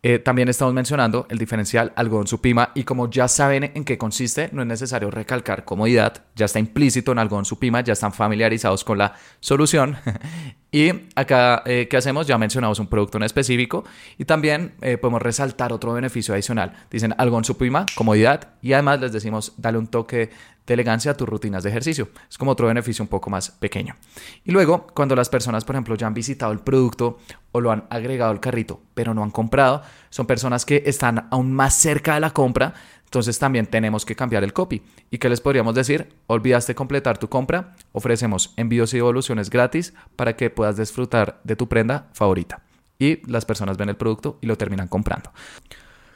eh, 0.10 0.20
también 0.20 0.48
estamos 0.48 0.74
mencionando 0.74 1.28
el 1.30 1.38
diferencial 1.38 1.91
algodón 1.98 2.28
supima 2.28 2.72
y 2.74 2.86
como 2.86 3.10
ya 3.10 3.28
saben 3.28 3.74
en 3.76 3.84
qué 3.84 3.98
consiste, 3.98 4.50
no 4.54 4.62
es 4.62 4.67
necesario 4.70 5.12
recalcar 5.12 5.65
comodidad, 5.65 6.24
ya 6.34 6.46
está 6.46 6.60
implícito 6.60 7.12
en 7.12 7.20
algodón 7.20 7.43
supima, 7.43 7.82
ya 7.82 7.91
están 7.91 8.13
familiarizados 8.13 8.86
con 8.86 9.00
la 9.00 9.15
solución. 9.41 9.98
y 10.71 10.91
acá, 11.15 11.63
eh, 11.65 11.88
¿qué 11.89 11.97
hacemos? 11.97 12.27
Ya 12.27 12.38
mencionamos 12.38 12.80
un 12.80 12.88
producto 12.88 13.17
en 13.17 13.23
específico 13.23 13.86
y 14.17 14.25
también 14.25 14.73
eh, 14.82 14.97
podemos 14.97 15.21
resaltar 15.21 15.71
otro 15.71 15.93
beneficio 15.93 16.34
adicional. 16.34 16.73
Dicen 16.91 17.15
algodón 17.17 17.45
supima, 17.45 17.86
comodidad 17.95 18.49
y 18.62 18.73
además 18.73 18.99
les 18.99 19.13
decimos, 19.13 19.53
dale 19.58 19.77
un 19.77 19.88
toque 19.88 20.30
de 20.67 20.73
elegancia 20.73 21.12
a 21.12 21.13
tus 21.15 21.27
rutinas 21.27 21.63
de 21.63 21.69
ejercicio. 21.69 22.10
Es 22.30 22.38
como 22.38 22.51
otro 22.51 22.67
beneficio 22.67 23.01
un 23.01 23.08
poco 23.08 23.30
más 23.30 23.51
pequeño. 23.51 23.95
Y 24.43 24.51
luego, 24.51 24.88
cuando 24.93 25.15
las 25.15 25.30
personas, 25.30 25.63
por 25.63 25.75
ejemplo, 25.75 25.95
ya 25.95 26.08
han 26.08 26.13
visitado 26.13 26.51
el 26.51 26.60
producto 26.60 27.19
o 27.53 27.62
lo 27.62 27.71
han 27.71 27.86
agregado 27.89 28.32
al 28.32 28.41
carrito, 28.41 28.82
pero 28.93 29.13
no 29.13 29.23
han 29.23 29.32
comprado, 29.32 29.82
son 30.10 30.27
personas 30.27 30.65
que 30.65 30.84
están 30.86 31.30
aún 31.32 31.53
más 31.53 31.73
cerca 31.75 32.15
de 32.15 32.19
la 32.19 32.32
compra, 32.32 32.73
entonces 33.08 33.39
también 33.39 33.67
tenemos 33.67 34.06
que 34.06 34.17
cambiar 34.17 34.43
el 34.43 34.52
copy. 34.52 34.82
¿Y 35.10 35.17
qué 35.17 35.30
les 35.30 35.39
podríamos 35.39 35.74
decir? 35.74 36.10
Olvidaste 36.28 36.76
completar 36.76 37.17
tu 37.17 37.30
compra, 37.30 37.74
ofrecemos 37.93 38.54
envíos 38.58 38.93
y 38.93 38.98
devoluciones 38.98 39.50
gratis 39.50 39.93
para 40.17 40.36
que 40.36 40.50
puedas 40.50 40.76
disfrutar 40.76 41.39
de 41.46 41.56
tu 41.56 41.70
prenda 41.70 42.10
favorita. 42.12 42.63
Y 43.00 43.26
las 43.32 43.46
personas 43.46 43.78
ven 43.78 43.88
el 43.88 43.96
producto 43.96 44.38
y 44.41 44.48
lo 44.48 44.58
terminan 44.58 44.89
comprando. 44.89 45.32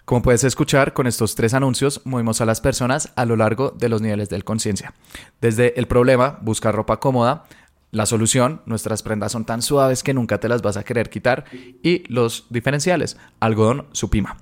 Como 0.04 0.21
puedes 0.21 0.43
escuchar, 0.43 0.91
con 0.91 1.08
estos 1.08 1.36
tres 1.36 1.54
anuncios 1.54 2.01
movimos 2.04 2.41
a 2.41 2.45
las 2.45 2.60
personas 2.60 3.13
a 3.15 3.23
lo 3.23 3.38
largo 3.38 3.69
de 3.71 3.88
los 3.88 4.01
niveles 4.01 4.27
de 4.27 4.41
conciencia. 4.41 4.93
Desde 5.39 5.80
el 5.80 5.88
problema, 5.88 6.39
buscar 6.41 6.75
ropa 6.75 6.99
cómoda, 6.99 7.45
la 7.91 8.06
solución, 8.06 8.62
nuestras 8.65 9.04
prendas 9.04 9.32
son 9.32 9.45
tan 9.45 9.62
suaves 9.62 10.04
que 10.04 10.13
nunca 10.13 10.39
te 10.39 10.49
las 10.49 10.62
vas 10.62 10.75
a 10.75 10.84
querer 10.84 11.10
quitar. 11.10 11.45
Y 11.84 12.04
los 12.12 12.47
diferenciales, 12.49 13.17
algodón 13.39 13.86
Supima. 13.93 14.38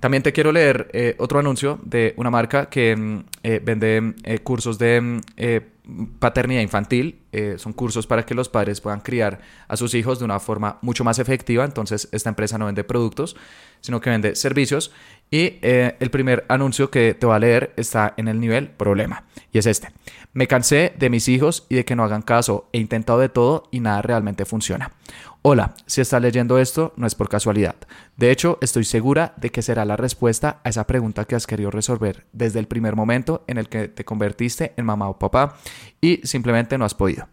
También 0.00 0.22
te 0.22 0.32
quiero 0.32 0.50
leer 0.50 0.88
eh, 0.94 1.14
otro 1.18 1.38
anuncio 1.38 1.78
de 1.84 2.14
una 2.16 2.30
marca 2.30 2.70
que 2.70 2.96
mm, 2.96 3.24
eh, 3.42 3.60
vende 3.62 4.14
eh, 4.24 4.38
cursos 4.38 4.78
de 4.78 5.00
mm, 5.02 6.18
paternidad 6.18 6.62
infantil. 6.62 7.20
son 7.58 7.72
cursos 7.72 8.06
para 8.06 8.24
que 8.24 8.34
los 8.34 8.48
padres 8.48 8.80
puedan 8.80 9.00
criar 9.00 9.40
a 9.68 9.76
sus 9.76 9.94
hijos 9.94 10.18
de 10.18 10.24
una 10.24 10.40
forma 10.40 10.78
mucho 10.82 11.04
más 11.04 11.18
efectiva. 11.18 11.64
Entonces, 11.64 12.08
esta 12.12 12.28
empresa 12.28 12.58
no 12.58 12.66
vende 12.66 12.82
productos, 12.82 13.36
sino 13.80 14.00
que 14.00 14.10
vende 14.10 14.34
servicios. 14.36 14.92
Y 15.30 15.58
el 15.62 16.10
primer 16.10 16.44
anuncio 16.48 16.90
que 16.90 17.14
te 17.14 17.26
voy 17.26 17.36
a 17.36 17.38
leer 17.38 17.72
está 17.76 18.14
en 18.16 18.28
el 18.28 18.40
nivel 18.40 18.68
problema. 18.68 19.24
Y 19.52 19.58
es 19.58 19.66
este. 19.66 19.92
Me 20.32 20.46
cansé 20.46 20.92
de 20.96 21.10
mis 21.10 21.28
hijos 21.28 21.66
y 21.68 21.74
de 21.76 21.84
que 21.84 21.96
no 21.96 22.04
hagan 22.04 22.22
caso. 22.22 22.68
He 22.72 22.78
intentado 22.78 23.18
de 23.18 23.28
todo 23.28 23.64
y 23.72 23.80
nada 23.80 24.02
realmente 24.02 24.44
funciona. 24.44 24.92
Hola, 25.42 25.72
si 25.86 26.02
estás 26.02 26.20
leyendo 26.20 26.58
esto 26.58 26.92
no 26.96 27.06
es 27.06 27.14
por 27.14 27.30
casualidad. 27.30 27.76
De 28.18 28.30
hecho, 28.30 28.58
estoy 28.60 28.84
segura 28.84 29.32
de 29.38 29.48
que 29.48 29.62
será 29.62 29.86
la 29.86 29.96
respuesta 29.96 30.60
a 30.62 30.68
esa 30.68 30.86
pregunta 30.86 31.24
que 31.24 31.34
has 31.34 31.46
querido 31.46 31.70
resolver 31.70 32.26
desde 32.34 32.58
el 32.58 32.66
primer 32.66 32.94
momento 32.94 33.42
en 33.46 33.56
el 33.56 33.70
que 33.70 33.88
te 33.88 34.04
convertiste 34.04 34.74
en 34.76 34.84
mamá 34.84 35.08
o 35.08 35.18
papá 35.18 35.56
y 35.98 36.20
simplemente 36.24 36.76
no 36.76 36.84
has 36.84 36.92
podido. 36.92 37.26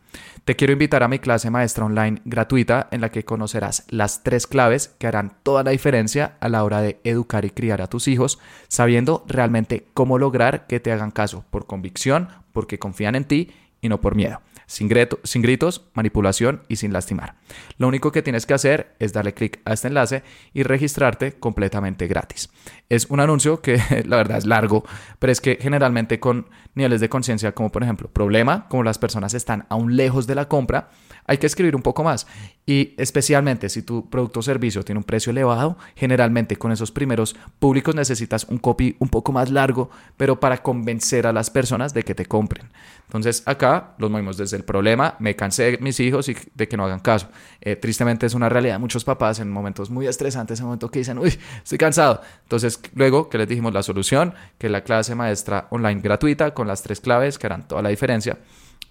Te 0.46 0.56
quiero 0.56 0.72
invitar 0.72 1.04
a 1.04 1.10
mi 1.10 1.20
clase 1.20 1.50
maestra 1.50 1.84
online 1.84 2.22
gratuita 2.24 2.88
en 2.92 3.02
la 3.02 3.12
que 3.12 3.26
conocerás 3.26 3.84
las 3.90 4.24
tres 4.24 4.48
claves 4.48 4.96
que 5.00 5.08
harán 5.08 5.36
toda 5.44 5.64
la 5.64 5.72
diferencia 5.72 6.38
a 6.40 6.48
la 6.48 6.64
hora 6.64 6.82
de 6.82 7.02
educar 7.04 7.44
y 7.44 7.50
criar 7.50 7.82
a 7.82 7.88
tus 7.88 8.08
hijos, 8.08 8.40
sabiendo 8.70 9.26
realmente 9.28 9.86
cómo 9.94 10.18
lograr 10.18 10.66
que 10.66 10.80
te 10.80 10.94
hagan 10.94 11.12
caso 11.12 11.44
por 11.50 11.68
convicción, 11.68 12.30
porque 12.54 12.80
confían 12.80 13.16
en 13.16 13.26
ti 13.26 13.52
y 13.82 13.90
no 13.90 14.00
por 14.00 14.16
miedo 14.16 14.40
sin, 14.68 14.90
sin 15.24 15.42
gritos, 15.42 15.86
manipulación 15.94 16.62
y 16.68 16.76
sin 16.76 16.94
lastimar. 16.94 17.36
Lo 17.78 17.88
único 17.88 18.12
que 18.12 18.22
tienes 18.22 18.46
que 18.46 18.54
hacer 18.54 18.96
es 19.00 19.14
darle 19.14 19.34
clic 19.34 19.60
a 19.66 19.74
este 19.74 19.88
enlace 19.88 20.24
y 20.54 20.64
registrarte 20.64 21.34
completamente 21.34 22.06
gratis. 22.08 22.50
Es 22.90 23.08
un 23.10 23.20
anuncio 23.20 23.62
que 23.62 23.82
la 24.06 24.18
verdad 24.18 24.38
es 24.38 24.46
largo, 24.46 24.84
pero 25.20 25.32
es 25.32 25.42
que 25.42 25.58
generalmente 25.60 26.20
con 26.20 26.48
niveles 26.76 27.02
de 27.02 27.10
conciencia 27.10 27.54
como 27.54 27.72
por 27.72 27.82
ejemplo 27.82 28.10
problema, 28.10 28.68
como 28.68 28.84
las 28.84 29.00
personas 29.00 29.34
están 29.34 29.66
aún 29.70 29.96
lejos 29.96 30.28
de 30.28 30.36
la 30.36 30.48
compra, 30.48 30.90
hay 31.26 31.38
que 31.38 31.48
escribir 31.48 31.76
un 31.76 31.82
poco 31.82 32.04
más. 32.04 32.28
Y 32.66 32.94
especialmente 32.98 33.70
si 33.70 33.82
tu 33.82 34.10
producto 34.10 34.40
o 34.40 34.44
servicio 34.44 34.84
tiene 34.84 35.00
un 35.00 35.04
precio 35.04 35.32
elevado, 35.32 35.78
generalmente 35.96 36.58
con 36.58 36.72
esos 36.72 36.92
primeros 36.92 37.36
públicos 37.60 37.96
necesitas 37.96 38.46
un 38.46 38.58
copy 38.58 38.96
un 39.00 39.10
poco 39.10 39.32
más 39.32 39.50
largo, 39.50 39.90
pero 40.18 40.40
para 40.40 40.62
convencer 40.62 41.28
a 41.28 41.34
las 41.34 41.50
personas 41.50 41.94
de 41.94 42.04
que 42.04 42.16
te 42.16 42.26
compren. 42.26 42.70
Entonces 43.06 43.44
acá 43.46 43.96
los 43.98 44.12
movimos 44.12 44.38
desde 44.38 44.57
el 44.58 44.66
problema, 44.66 45.16
me 45.20 45.36
cansé 45.36 45.72
de 45.72 45.78
mis 45.78 46.00
hijos 46.00 46.28
y 46.30 46.36
de 46.54 46.68
que 46.68 46.76
no 46.76 46.86
hagan 46.86 47.00
caso. 47.00 47.30
Eh, 47.62 47.76
tristemente 47.76 48.26
es 48.26 48.34
una 48.34 48.50
realidad 48.50 48.76
de 48.76 48.80
muchos 48.80 49.04
papás 49.04 49.40
en 49.40 49.50
momentos 49.50 49.90
muy 49.90 50.08
estresantes, 50.08 50.60
en 50.60 50.66
momentos 50.66 50.92
que 50.92 51.00
dicen, 51.00 51.18
uy, 51.18 51.38
estoy 51.64 51.78
cansado. 51.78 52.22
Entonces 52.44 52.80
luego 52.94 53.30
que 53.30 53.38
les 53.38 53.48
dijimos 53.48 53.74
la 53.74 53.84
solución, 53.84 54.34
que 54.58 54.70
la 54.70 54.82
clase 54.82 55.16
maestra 55.16 55.68
online 55.70 56.02
gratuita 56.02 56.54
con 56.54 56.68
las 56.68 56.84
tres 56.84 57.00
claves 57.00 57.38
que 57.38 57.48
harán 57.48 57.68
toda 57.68 57.82
la 57.82 57.90
diferencia. 57.90 58.38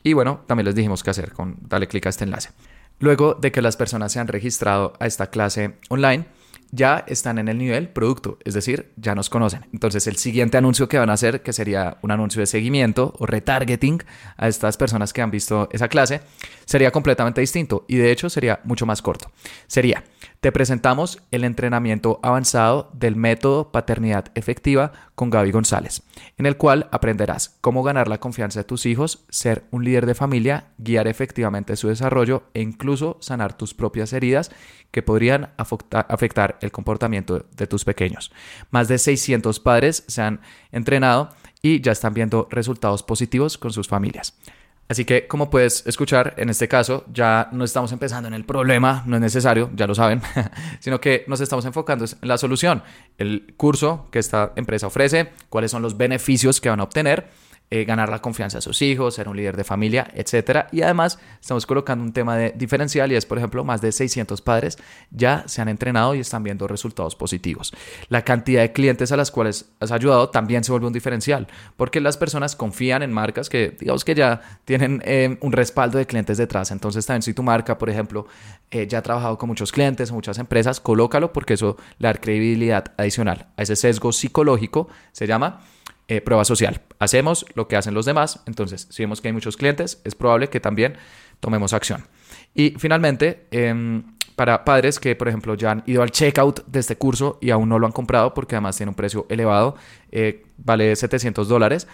Y 0.02 0.12
bueno, 0.12 0.40
también 0.46 0.66
les 0.66 0.74
dijimos 0.74 1.02
qué 1.02 1.10
hacer 1.10 1.32
con 1.32 1.56
darle 1.62 1.88
clic 1.88 2.06
a 2.06 2.10
este 2.10 2.24
enlace. 2.24 2.50
Luego 2.98 3.34
de 3.34 3.52
que 3.52 3.60
las 3.60 3.76
personas 3.76 4.12
se 4.12 4.20
han 4.20 4.28
registrado 4.28 4.94
a 5.00 5.06
esta 5.06 5.28
clase 5.28 5.76
online, 5.88 6.26
ya 6.70 7.04
están 7.06 7.38
en 7.38 7.48
el 7.48 7.58
nivel 7.58 7.88
producto, 7.88 8.38
es 8.44 8.54
decir, 8.54 8.92
ya 8.96 9.14
nos 9.14 9.30
conocen. 9.30 9.66
Entonces 9.72 10.06
el 10.06 10.16
siguiente 10.16 10.56
anuncio 10.56 10.88
que 10.88 10.98
van 10.98 11.10
a 11.10 11.14
hacer, 11.14 11.42
que 11.42 11.52
sería 11.52 11.98
un 12.02 12.10
anuncio 12.10 12.40
de 12.40 12.46
seguimiento 12.46 13.14
o 13.18 13.26
retargeting 13.26 14.02
a 14.36 14.48
estas 14.48 14.76
personas 14.76 15.12
que 15.12 15.22
han 15.22 15.30
visto 15.30 15.68
esa 15.72 15.88
clase, 15.88 16.20
sería 16.64 16.90
completamente 16.90 17.40
distinto 17.40 17.84
y 17.88 17.96
de 17.96 18.10
hecho 18.10 18.28
sería 18.28 18.60
mucho 18.64 18.86
más 18.86 19.02
corto. 19.02 19.30
Sería, 19.66 20.04
te 20.46 20.52
presentamos 20.52 21.20
el 21.32 21.42
entrenamiento 21.42 22.20
avanzado 22.22 22.88
del 22.92 23.16
método 23.16 23.72
paternidad 23.72 24.26
efectiva 24.36 24.92
con 25.16 25.28
Gaby 25.28 25.50
González, 25.50 26.04
en 26.38 26.46
el 26.46 26.56
cual 26.56 26.86
aprenderás 26.92 27.58
cómo 27.60 27.82
ganar 27.82 28.06
la 28.06 28.20
confianza 28.20 28.60
de 28.60 28.64
tus 28.64 28.86
hijos, 28.86 29.24
ser 29.28 29.64
un 29.72 29.82
líder 29.82 30.06
de 30.06 30.14
familia, 30.14 30.68
guiar 30.78 31.08
efectivamente 31.08 31.74
su 31.74 31.88
desarrollo 31.88 32.44
e 32.54 32.60
incluso 32.60 33.18
sanar 33.20 33.56
tus 33.56 33.74
propias 33.74 34.12
heridas 34.12 34.52
que 34.92 35.02
podrían 35.02 35.50
afectar 35.56 36.58
el 36.60 36.70
comportamiento 36.70 37.44
de 37.50 37.66
tus 37.66 37.84
pequeños. 37.84 38.30
Más 38.70 38.86
de 38.86 38.98
600 38.98 39.58
padres 39.58 40.04
se 40.06 40.22
han 40.22 40.42
entrenado 40.70 41.30
y 41.60 41.80
ya 41.80 41.90
están 41.90 42.14
viendo 42.14 42.46
resultados 42.52 43.02
positivos 43.02 43.58
con 43.58 43.72
sus 43.72 43.88
familias. 43.88 44.38
Así 44.88 45.04
que, 45.04 45.26
como 45.26 45.50
puedes 45.50 45.84
escuchar, 45.86 46.34
en 46.36 46.48
este 46.48 46.68
caso 46.68 47.04
ya 47.12 47.48
no 47.52 47.64
estamos 47.64 47.90
empezando 47.92 48.28
en 48.28 48.34
el 48.34 48.44
problema, 48.44 49.02
no 49.06 49.16
es 49.16 49.22
necesario, 49.22 49.70
ya 49.74 49.86
lo 49.86 49.94
saben, 49.94 50.22
sino 50.80 51.00
que 51.00 51.24
nos 51.26 51.40
estamos 51.40 51.64
enfocando 51.64 52.04
en 52.04 52.28
la 52.28 52.38
solución, 52.38 52.82
el 53.18 53.54
curso 53.56 54.06
que 54.12 54.20
esta 54.20 54.52
empresa 54.54 54.86
ofrece, 54.86 55.30
cuáles 55.48 55.72
son 55.72 55.82
los 55.82 55.96
beneficios 55.96 56.60
que 56.60 56.68
van 56.68 56.80
a 56.80 56.84
obtener 56.84 57.28
eh, 57.68 57.84
ganar 57.84 58.08
la 58.08 58.20
confianza 58.20 58.58
de 58.58 58.62
sus 58.62 58.80
hijos, 58.80 59.14
ser 59.14 59.28
un 59.28 59.36
líder 59.36 59.56
de 59.56 59.64
familia, 59.64 60.06
etc. 60.14 60.66
Y 60.70 60.82
además 60.82 61.18
estamos 61.40 61.66
colocando 61.66 62.04
un 62.04 62.12
tema 62.12 62.36
de 62.36 62.52
diferencial 62.56 63.10
y 63.10 63.16
es, 63.16 63.26
por 63.26 63.38
ejemplo, 63.38 63.64
más 63.64 63.80
de 63.80 63.90
600 63.90 64.40
padres 64.40 64.78
ya 65.10 65.42
se 65.48 65.62
han 65.62 65.68
entrenado 65.68 66.14
y 66.14 66.20
están 66.20 66.44
viendo 66.44 66.68
resultados 66.68 67.16
positivos. 67.16 67.72
La 68.08 68.22
cantidad 68.22 68.62
de 68.62 68.72
clientes 68.72 69.10
a 69.10 69.16
las 69.16 69.32
cuales 69.32 69.70
has 69.80 69.90
ayudado 69.90 70.30
también 70.30 70.62
se 70.62 70.70
vuelve 70.70 70.86
un 70.86 70.92
diferencial, 70.92 71.48
porque 71.76 72.00
las 72.00 72.16
personas 72.16 72.54
confían 72.54 73.02
en 73.02 73.12
marcas 73.12 73.48
que, 73.48 73.76
digamos 73.80 74.04
que 74.04 74.14
ya 74.14 74.60
tienen 74.64 75.02
eh, 75.04 75.36
un 75.40 75.50
respaldo 75.50 75.98
de 75.98 76.06
clientes 76.06 76.38
detrás. 76.38 76.70
Entonces 76.70 77.04
también 77.04 77.22
si 77.22 77.34
tu 77.34 77.42
marca, 77.42 77.78
por 77.78 77.90
ejemplo, 77.90 78.28
eh, 78.70 78.86
ya 78.86 78.98
ha 78.98 79.02
trabajado 79.02 79.38
con 79.38 79.48
muchos 79.48 79.72
clientes, 79.72 80.12
muchas 80.12 80.38
empresas, 80.38 80.78
colócalo 80.78 81.32
porque 81.32 81.54
eso 81.54 81.76
le 81.98 82.06
da 82.06 82.14
credibilidad 82.14 82.92
adicional 82.96 83.48
a 83.56 83.62
ese 83.62 83.74
sesgo 83.74 84.12
psicológico, 84.12 84.88
se 85.10 85.26
llama 85.26 85.62
eh, 86.08 86.20
prueba 86.20 86.44
social. 86.44 86.82
Hacemos 86.98 87.46
lo 87.54 87.68
que 87.68 87.76
hacen 87.76 87.94
los 87.94 88.06
demás, 88.06 88.40
entonces 88.46 88.86
si 88.90 89.02
vemos 89.02 89.20
que 89.20 89.28
hay 89.28 89.32
muchos 89.32 89.56
clientes, 89.56 90.00
es 90.04 90.14
probable 90.14 90.48
que 90.48 90.60
también 90.60 90.96
tomemos 91.40 91.72
acción. 91.72 92.06
Y 92.54 92.74
finalmente, 92.78 93.46
em, 93.50 94.04
para 94.36 94.64
padres 94.64 95.00
que, 95.00 95.16
por 95.16 95.28
ejemplo, 95.28 95.54
ya 95.54 95.72
han 95.72 95.82
ido 95.86 96.02
al 96.02 96.10
checkout 96.10 96.64
de 96.66 96.78
este 96.78 96.96
curso 96.96 97.38
y 97.40 97.50
aún 97.50 97.68
no 97.68 97.78
lo 97.78 97.86
han 97.86 97.92
comprado 97.92 98.34
porque 98.34 98.54
además 98.54 98.76
tiene 98.76 98.90
un 98.90 98.94
precio 98.96 99.26
elevado, 99.30 99.76
eh, 100.12 100.44
vale 100.58 100.94
700 100.94 101.48
dólares, 101.48 101.88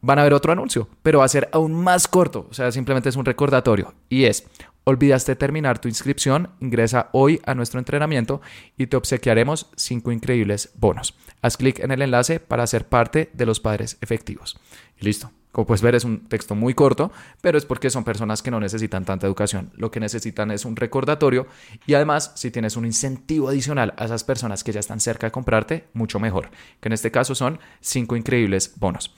van 0.00 0.18
a 0.18 0.22
ver 0.22 0.34
otro 0.34 0.52
anuncio, 0.52 0.88
pero 1.02 1.20
va 1.20 1.24
a 1.24 1.28
ser 1.28 1.48
aún 1.52 1.74
más 1.74 2.08
corto, 2.08 2.46
o 2.50 2.54
sea, 2.54 2.72
simplemente 2.72 3.08
es 3.08 3.16
un 3.16 3.24
recordatorio 3.24 3.94
y 4.08 4.24
es, 4.24 4.46
olvidaste 4.84 5.36
terminar 5.36 5.78
tu 5.78 5.88
inscripción, 5.88 6.50
ingresa 6.60 7.08
hoy 7.12 7.40
a 7.44 7.54
nuestro 7.54 7.78
entrenamiento 7.78 8.40
y 8.76 8.86
te 8.86 8.96
obsequiaremos 8.96 9.70
cinco 9.76 10.12
increíbles 10.12 10.70
bonos. 10.74 11.14
Haz 11.42 11.56
clic 11.56 11.80
en 11.80 11.90
el 11.90 12.02
enlace 12.02 12.40
para 12.40 12.66
ser 12.66 12.86
parte 12.86 13.30
de 13.32 13.46
los 13.46 13.60
padres 13.60 13.98
efectivos. 14.00 14.58
Y 14.98 15.04
listo. 15.04 15.30
Como 15.52 15.66
puedes 15.66 15.82
ver 15.82 15.96
es 15.96 16.04
un 16.04 16.28
texto 16.28 16.54
muy 16.54 16.74
corto, 16.74 17.10
pero 17.40 17.58
es 17.58 17.66
porque 17.66 17.90
son 17.90 18.04
personas 18.04 18.40
que 18.40 18.52
no 18.52 18.60
necesitan 18.60 19.04
tanta 19.04 19.26
educación. 19.26 19.72
Lo 19.74 19.90
que 19.90 19.98
necesitan 19.98 20.52
es 20.52 20.64
un 20.64 20.76
recordatorio 20.76 21.48
y 21.86 21.94
además 21.94 22.32
si 22.36 22.52
tienes 22.52 22.76
un 22.76 22.86
incentivo 22.86 23.48
adicional 23.48 23.92
a 23.96 24.04
esas 24.04 24.22
personas 24.22 24.62
que 24.62 24.70
ya 24.70 24.78
están 24.78 25.00
cerca 25.00 25.26
de 25.26 25.32
comprarte, 25.32 25.88
mucho 25.92 26.20
mejor. 26.20 26.50
Que 26.80 26.88
en 26.88 26.92
este 26.92 27.10
caso 27.10 27.34
son 27.34 27.58
cinco 27.80 28.14
increíbles 28.14 28.74
bonos. 28.76 29.12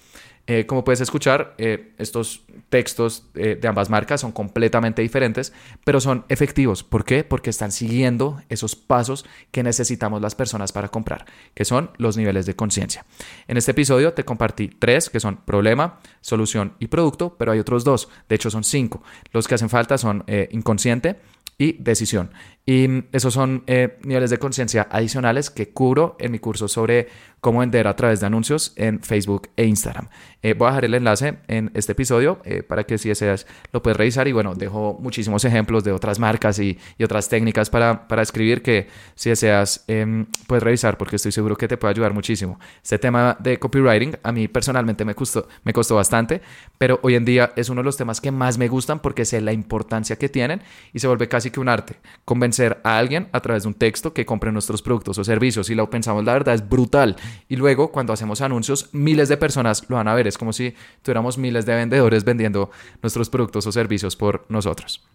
Eh, 0.49 0.67
como 0.67 0.83
puedes 0.83 1.01
escuchar, 1.01 1.55
eh, 1.57 1.93
estos 1.99 2.43
textos 2.69 3.29
eh, 3.35 3.57
de 3.61 3.69
ambas 3.69 3.89
marcas 3.91 4.21
son 4.21 4.33
completamente 4.33 5.01
diferentes, 5.01 5.53
pero 5.85 6.01
son 6.01 6.25
efectivos. 6.29 6.83
¿Por 6.83 7.05
qué? 7.05 7.23
Porque 7.23 7.51
están 7.51 7.71
siguiendo 7.71 8.43
esos 8.49 8.75
pasos 8.75 9.25
que 9.53 9.63
necesitamos 9.63 10.21
las 10.21 10.35
personas 10.35 10.73
para 10.73 10.89
comprar, 10.89 11.27
que 11.55 11.65
son 11.65 11.91
los 11.97 12.17
niveles 12.17 12.45
de 12.47 12.57
conciencia. 12.57 13.05
En 13.47 13.57
este 13.57 13.71
episodio 13.71 14.15
te 14.15 14.25
compartí 14.25 14.69
tres, 14.69 15.11
que 15.11 15.21
son 15.21 15.37
problema, 15.37 16.01
solución 16.21 16.75
y 16.81 16.89
producto, 16.89 17.37
pero 17.39 17.53
hay 17.53 17.61
otros 17.61 17.85
dos, 17.85 18.09
de 18.29 18.35
hecho 18.35 18.51
son 18.51 18.65
cinco. 18.65 19.03
Los 19.33 19.47
que 19.47 19.55
hacen 19.55 19.71
falta 19.71 19.97
son 19.97 20.25
inconsciente, 20.51 21.21
y 21.63 21.77
decisión. 21.79 22.31
Y 22.67 22.89
mm, 22.89 23.05
esos 23.13 23.35
son 23.35 23.63
eh, 23.67 23.99
niveles 24.03 24.31
de 24.31 24.39
conciencia 24.39 24.89
adicionales 24.91 25.51
que 25.51 25.71
cubro 25.71 26.17
en 26.19 26.33
mi 26.33 26.39
curso 26.41 26.67
sobre 26.67 27.09
cómo 27.41 27.59
vender 27.59 27.89
a 27.89 27.97
través 27.97 28.21
de 28.21 28.27
anuncios 28.27 28.73
en 28.77 29.01
Facebook 29.03 29.49
e 29.57 29.65
Instagram. 29.65 30.09
Eh, 30.43 30.55
voy 30.55 30.67
a 30.67 30.71
dejar 30.71 30.85
el 30.85 30.95
enlace 30.95 31.39
en 31.49 31.73
este 31.75 31.93
episodio 31.93 32.41
eh, 32.45 32.63
para 32.63 32.85
que 32.85 32.99
si 32.99 33.09
deseas 33.09 33.47
lo 33.73 33.83
puedes 33.83 33.97
revisar. 33.97 34.29
Y 34.29 34.33
bueno, 34.33 34.55
dejo 34.55 34.97
muchísimos 35.01 35.45
ejemplos 35.45 35.83
de 35.83 35.93
otras 35.93 36.19
marcas 36.19 36.59
y, 36.59 36.79
otras 37.03 37.29
técnicas 37.29 37.69
para, 37.69 38.07
para, 38.07 38.23
escribir 38.23 38.63
que 38.63 38.87
si 39.17 39.31
deseas 39.31 39.85
em, 39.89 40.27
puedes 40.47 40.63
revisar 40.63 40.97
porque 40.97 41.17
estoy 41.17 41.33
seguro 41.33 41.57
que 41.57 41.67
te 41.67 41.77
puede 41.77 41.91
ayudar 41.91 42.15
muchísimo. 42.15 42.61
Este 42.81 42.99
tema 42.99 43.37
de 43.41 43.59
copywriting 43.59 44.17
a 44.23 44.31
mí 44.31 44.47
personalmente 44.47 45.05
me 45.05 45.17
costó, 45.17 45.49
me 45.65 45.73
costó 45.73 45.97
bastante, 45.97 46.43
pero 46.79 47.01
hoy 47.03 47.17
en 47.17 47.25
día 47.25 47.53
es 47.57 47.71
uno 47.71 47.81
de 47.81 47.85
los 47.85 47.97
temas 47.97 48.21
que 48.21 48.31
más 48.31 48.57
me 48.57 48.69
gustan 48.69 49.01
porque 49.01 49.25
sé 49.25 49.41
la 49.41 49.53
importancia 49.53 50.15
que 50.15 50.29
tienen 50.29 50.63
y 50.93 51.01
se 51.01 51.09
vuelve 51.09 51.27
casi 51.29 51.51
que 51.53 51.61
un 51.61 51.69
arte. 51.69 51.97
Convencer 52.25 52.81
a 52.83 52.99
alguien 52.99 53.29
a 53.33 53.41
través 53.41 53.63
de 53.63 53.69
un 53.69 53.75
texto 53.75 54.13
que 54.13 54.27
compre 54.27 54.51
nuestros 54.51 54.83
productos 54.83 55.19
o 55.19 55.25
servicios. 55.25 55.69
Si 55.69 55.75
lo 55.75 55.89
pensamos, 55.89 56.25
la 56.25 56.33
verdad 56.33 56.55
es 56.55 56.69
brutal. 56.69 57.17
Y 57.49 57.57
luego, 57.57 57.93
cuando 57.93 58.13
hacemos 58.13 58.41
anuncios, 58.41 58.89
miles 58.93 59.29
de 59.29 59.37
personas 59.37 59.85
lo 59.89 59.97
van 59.97 60.09
a 60.09 60.15
ver. 60.15 60.27
Es 60.27 60.39
como 60.39 60.53
si 60.53 60.75
tuviéramos 61.03 61.39
miles 61.39 61.67
de 61.67 61.77
vendedores 61.77 62.25
vendiendo 62.25 62.71
nuestros 63.01 63.31
productos 63.31 63.67
o 63.67 63.73
servicios 63.73 64.17
por 64.17 64.45
nosotros. 64.49 65.07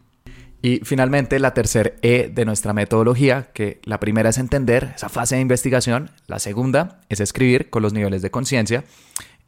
Y 0.62 0.82
finalmente, 0.84 1.40
la 1.40 1.54
tercera 1.54 1.94
E 2.02 2.30
de 2.34 2.46
nuestra 2.46 2.74
metodología, 2.74 3.50
que 3.54 3.80
la 3.84 4.00
primera 4.00 4.30
es 4.30 4.38
entender 4.38 4.94
esa 4.96 5.10
fase 5.10 5.36
de 5.36 5.42
investigación, 5.42 6.12
la 6.26 6.40
segunda 6.40 7.02
es 7.10 7.20
escribir 7.20 7.70
con 7.70 7.84
los 7.84 7.94
niveles 7.94 8.22
de 8.22 8.32
conciencia 8.32 8.84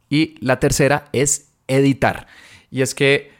y 0.08 0.36
la 0.40 0.60
tercera 0.60 1.08
es 1.12 1.52
editar. 1.66 2.26
Y 2.70 2.82
es 2.82 2.94
que 2.94 3.32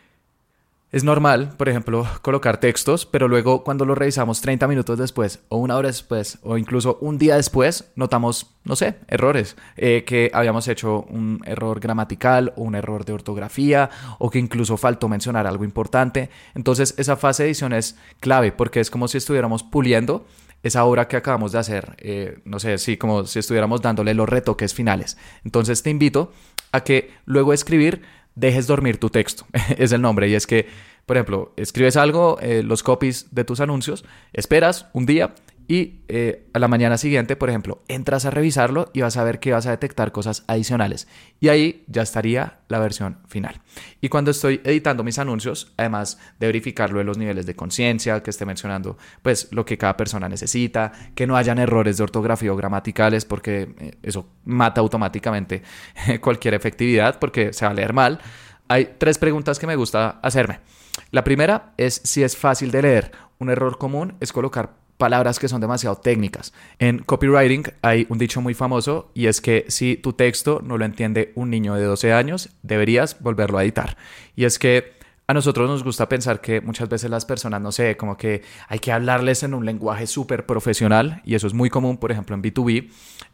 es 0.93 1.05
normal, 1.05 1.53
por 1.57 1.69
ejemplo, 1.69 2.05
colocar 2.21 2.59
textos, 2.59 3.07
pero 3.07 3.29
luego 3.29 3.63
cuando 3.63 3.85
lo 3.85 3.95
revisamos 3.95 4.41
30 4.41 4.67
minutos 4.67 4.99
después 4.99 5.41
o 5.49 5.59
una 5.59 5.77
hora 5.77 5.87
después 5.87 6.39
o 6.43 6.59
incluso 6.59 6.99
un 7.01 7.17
día 7.17 7.37
después, 7.37 7.93
notamos, 7.95 8.57
no 8.65 8.75
sé, 8.75 8.97
errores, 9.07 9.57
eh, 9.77 10.03
que 10.05 10.33
habíamos 10.35 10.67
hecho 10.67 11.03
un 11.03 11.43
error 11.47 11.79
gramatical 11.79 12.53
o 12.57 12.63
un 12.63 12.75
error 12.75 13.05
de 13.05 13.13
ortografía 13.13 13.89
o 14.19 14.31
que 14.31 14.41
incluso 14.41 14.77
faltó 14.77 15.09
mencionar 15.09 15.47
algo 15.47 15.65
importante. 15.65 16.29
Entonces 16.57 16.95
esa 16.99 17.17
fase 17.17 17.45
de 17.45 17.51
edición 17.51 17.73
es 17.73 17.97
clave 18.19 18.51
porque 18.51 18.81
es 18.81 18.91
como 18.91 19.07
si 19.07 19.19
estuviéramos 19.19 19.63
puliendo 19.63 20.27
esa 20.65 20.85
obra 20.85 21.07
que 21.07 21.17
acabamos 21.17 21.53
de 21.53 21.59
hacer, 21.59 21.95
eh, 21.99 22.41
no 22.45 22.59
sé, 22.59 22.79
sí, 22.79 22.97
como 22.97 23.25
si 23.27 23.39
estuviéramos 23.39 23.81
dándole 23.81 24.13
los 24.13 24.29
retoques 24.29 24.75
finales. 24.75 25.17
Entonces 25.45 25.83
te 25.85 25.91
invito 25.91 26.33
a 26.73 26.83
que 26.83 27.13
luego 27.25 27.53
escribir 27.53 28.03
dejes 28.41 28.67
dormir 28.67 28.99
tu 28.99 29.11
texto. 29.11 29.47
es 29.79 29.93
el 29.93 30.01
nombre. 30.01 30.29
Y 30.29 30.35
es 30.35 30.47
que, 30.47 30.67
por 31.07 31.17
ejemplo, 31.17 31.53
escribes 31.57 31.97
algo, 31.97 32.39
eh, 32.41 32.63
los 32.63 32.83
copies 32.83 33.29
de 33.35 33.45
tus 33.45 33.61
anuncios, 33.61 34.05
esperas 34.33 34.87
un 34.93 35.07
día 35.07 35.35
y 35.71 36.03
eh, 36.09 36.49
a 36.53 36.59
la 36.59 36.67
mañana 36.67 36.99
siguiente, 36.99 37.37
por 37.37 37.49
ejemplo, 37.49 37.85
entras 37.87 38.25
a 38.25 38.31
revisarlo 38.31 38.91
y 38.93 39.03
vas 39.03 39.17
a 39.17 39.23
ver 39.23 39.39
que 39.39 39.53
vas 39.53 39.67
a 39.67 39.71
detectar 39.71 40.11
cosas 40.11 40.43
adicionales. 40.49 41.07
Y 41.39 41.47
ahí 41.47 41.85
ya 41.87 42.03
estaría 42.03 42.59
la 42.67 42.81
versión 42.81 43.19
final. 43.29 43.61
Y 44.01 44.09
cuando 44.09 44.33
estoy 44.33 44.61
editando 44.65 45.05
mis 45.05 45.21
anuncios, 45.21 45.73
además 45.77 46.19
de 46.41 46.49
verificarlo 46.49 47.01
en 47.01 47.07
los 47.07 47.19
niveles 47.19 47.47
de 47.47 47.55
conciencia, 47.55 48.21
que 48.21 48.31
esté 48.31 48.47
mencionando 48.47 48.99
pues 49.23 49.47
lo 49.53 49.65
que 49.65 49.79
cada 49.79 49.97
persona 49.97 50.29
necesita, 50.29 50.91
que 51.15 51.29
no 51.29 51.37
hayan 51.37 51.61
errores 51.61 51.99
de 51.99 52.03
ortografía 52.03 52.53
o 52.53 52.57
gramaticales, 52.57 53.25
porque 53.25 53.73
eh, 53.79 53.93
eso 54.03 54.29
mata 54.45 54.81
automáticamente 54.81 55.63
cualquier 56.21 56.55
efectividad, 56.55 57.21
porque 57.21 57.53
se 57.53 57.65
va 57.65 57.71
a 57.71 57.75
leer 57.75 57.93
mal. 57.93 58.19
Hay 58.67 58.97
tres 58.99 59.19
preguntas 59.19 59.61
que 59.61 59.69
me 59.69 59.77
gusta 59.77 60.19
hacerme. 60.21 60.59
La 61.13 61.23
primera 61.23 61.75
es 61.77 62.01
si 62.03 62.25
es 62.25 62.37
fácil 62.37 62.73
de 62.73 62.83
leer. 62.83 63.13
Un 63.39 63.51
error 63.51 63.79
común 63.79 64.17
es 64.19 64.33
colocar 64.33 64.81
palabras 65.01 65.41
que 65.41 65.49
son 65.49 65.61
demasiado 65.61 65.97
técnicas. 65.97 66.53
En 66.79 67.01
copywriting 67.01 67.65
hay 67.83 68.07
un 68.09 68.19
dicho 68.19 68.41
muy 68.41 68.55
famoso 68.55 69.11
y 69.15 69.27
es 69.27 69.41
que 69.41 69.65
si 69.67 69.97
tu 69.97 70.13
texto 70.13 70.61
no 70.63 70.79
lo 70.79 70.85
entiende 70.85 71.33
un 71.35 71.51
niño 71.51 71.75
de 71.75 71.83
12 71.83 72.13
años, 72.13 72.51
deberías 72.63 73.21
volverlo 73.21 73.59
a 73.59 73.65
editar. 73.65 73.97
Y 74.37 74.45
es 74.45 74.61
que 74.61 75.00
a 75.31 75.35
nosotros 75.35 75.71
nos 75.71 75.85
gusta 75.85 76.09
pensar 76.09 76.41
que 76.41 76.61
muchas 76.61 76.89
veces 76.89 77.09
las 77.09 77.25
personas, 77.25 77.61
no 77.61 77.71
sé, 77.71 77.97
como 77.97 78.17
que 78.17 78.43
hay 78.67 78.81
que 78.81 78.91
hablarles 78.91 79.45
en 79.45 79.55
un 79.55 79.65
lenguaje 79.65 80.09
súper 80.09 80.45
profesional 80.45 81.23
y 81.25 81.37
eso 81.37 81.47
es 81.47 81.55
muy 81.55 81.71
común, 81.71 81.99
por 81.99 82.11
ejemplo, 82.11 82.35
en 82.35 82.43
B2B, 82.43 82.91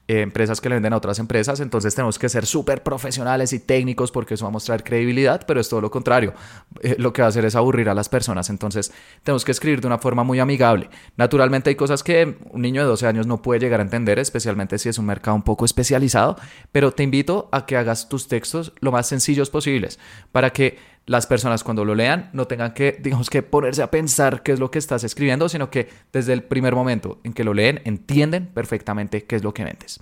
eh, 0.07 0.21
empresas 0.21 0.61
que 0.61 0.69
le 0.69 0.75
venden 0.75 0.93
a 0.93 0.99
otras 0.99 1.19
empresas, 1.19 1.59
entonces 1.61 1.95
tenemos 1.95 2.19
que 2.19 2.29
ser 2.29 2.45
súper 2.45 2.83
profesionales 2.83 3.55
y 3.55 3.61
técnicos 3.61 4.13
porque 4.13 4.35
eso 4.35 4.45
va 4.45 4.51
a 4.51 4.53
mostrar 4.53 4.85
credibilidad, 4.85 5.47
pero 5.47 5.59
es 5.59 5.71
todo 5.71 5.81
lo 5.81 5.91
contrario. 5.91 6.35
Eh, 6.83 6.97
lo 6.99 7.15
que 7.15 7.23
va 7.23 7.27
a 7.27 7.29
hacer 7.31 7.47
es 7.47 7.57
aburrir 7.57 7.89
a 7.89 7.95
las 7.95 8.11
personas, 8.11 8.51
entonces 8.51 8.93
tenemos 9.23 9.47
que 9.47 9.53
escribir 9.53 9.81
de 9.81 9.87
una 9.87 9.97
forma 9.97 10.23
muy 10.23 10.39
amigable. 10.39 10.91
Naturalmente 11.17 11.71
hay 11.71 11.77
cosas 11.77 12.03
que 12.03 12.37
un 12.51 12.61
niño 12.61 12.83
de 12.83 12.89
12 12.89 13.07
años 13.07 13.27
no 13.27 13.41
puede 13.41 13.59
llegar 13.59 13.81
a 13.81 13.85
entender, 13.85 14.19
especialmente 14.19 14.77
si 14.79 14.91
es 14.91 14.99
un 14.99 15.07
mercado 15.07 15.35
un 15.35 15.45
poco 15.45 15.65
especializado, 15.65 16.37
pero 16.73 16.93
te 16.93 17.05
invito 17.05 17.49
a 17.53 17.65
que 17.65 17.79
hagas 17.79 18.11
tus 18.11 18.29
textos 18.29 18.75
lo 18.81 18.93
más 18.93 19.09
sencillos 19.09 19.49
posibles 19.49 19.99
para 20.31 20.51
que 20.51 20.95
las 21.07 21.27
personas 21.27 21.63
cuando 21.63 21.85
lo 21.85 21.95
lean 21.95 22.31
no 22.33 22.47
tengan 22.47 22.75
que, 22.75 22.99
digamos 23.01 23.31
que 23.31 23.43
ponerse 23.43 23.83
a 23.83 23.91
pensar 23.91 24.43
qué 24.43 24.53
es 24.53 24.61
lo 24.61 24.71
que 24.71 24.79
estás 24.79 25.05
escribiendo, 25.05 25.49
sino 25.49 25.71
que 25.71 25.89
desde 26.13 26.33
el 26.33 26.43
primer 26.43 26.75
momento 26.75 27.21
en 27.25 27.33
que 27.33 27.45
lo 27.45 27.55
leen 27.55 27.81
entienden 27.85 28.47
perfectamente 28.47 29.25
qué 29.25 29.37
es 29.37 29.45
lo 29.45 29.55
que 29.55 29.65
vendes. 29.65 30.01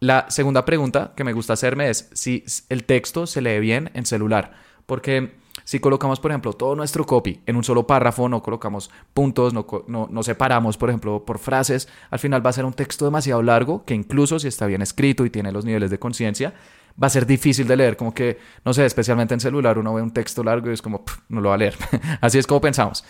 La 0.00 0.26
segunda 0.30 0.64
pregunta 0.64 1.12
que 1.16 1.24
me 1.24 1.32
gusta 1.32 1.54
hacerme 1.54 1.90
es 1.90 2.08
si 2.12 2.44
el 2.68 2.84
texto 2.84 3.26
se 3.26 3.42
lee 3.42 3.58
bien 3.58 3.90
en 3.94 4.06
celular, 4.06 4.52
porque 4.86 5.32
si 5.64 5.80
colocamos, 5.80 6.20
por 6.20 6.30
ejemplo, 6.30 6.52
todo 6.52 6.76
nuestro 6.76 7.04
copy 7.06 7.40
en 7.46 7.56
un 7.56 7.64
solo 7.64 7.86
párrafo, 7.86 8.28
no 8.28 8.42
colocamos 8.42 8.90
puntos, 9.14 9.54
no, 9.54 9.66
no, 9.86 10.08
no, 10.10 10.22
separamos, 10.22 10.76
por 10.76 10.90
ejemplo, 10.90 11.24
por 11.24 11.38
frases, 11.38 11.88
al 12.10 12.18
final 12.18 12.44
va 12.44 12.50
a 12.50 12.52
ser 12.52 12.64
un 12.64 12.74
texto 12.74 13.04
demasiado 13.04 13.42
largo 13.42 13.84
que 13.84 13.94
incluso 13.94 14.38
si 14.38 14.48
está 14.48 14.66
bien 14.66 14.82
escrito 14.82 15.24
y 15.24 15.30
tiene 15.30 15.52
los 15.52 15.64
niveles 15.64 15.90
de 15.90 15.98
conciencia, 15.98 16.54
va 17.02 17.06
a 17.06 17.10
ser 17.10 17.26
difícil 17.26 17.66
de 17.66 17.76
leer, 17.76 17.96
como 17.96 18.14
que, 18.14 18.38
no 18.64 18.72
sé, 18.72 18.84
especialmente 18.86 19.34
en 19.34 19.40
celular 19.40 19.78
uno 19.78 19.94
ve 19.94 20.02
un 20.02 20.12
texto 20.12 20.42
largo 20.42 20.70
y 20.70 20.74
es 20.74 20.82
como, 20.82 21.04
no 21.28 21.40
lo 21.40 21.48
va 21.50 21.56
a 21.56 21.58
leer. 21.58 21.74
Así 22.20 22.38
es 22.38 22.46
como 22.46 22.60
pensamos. 22.60 23.04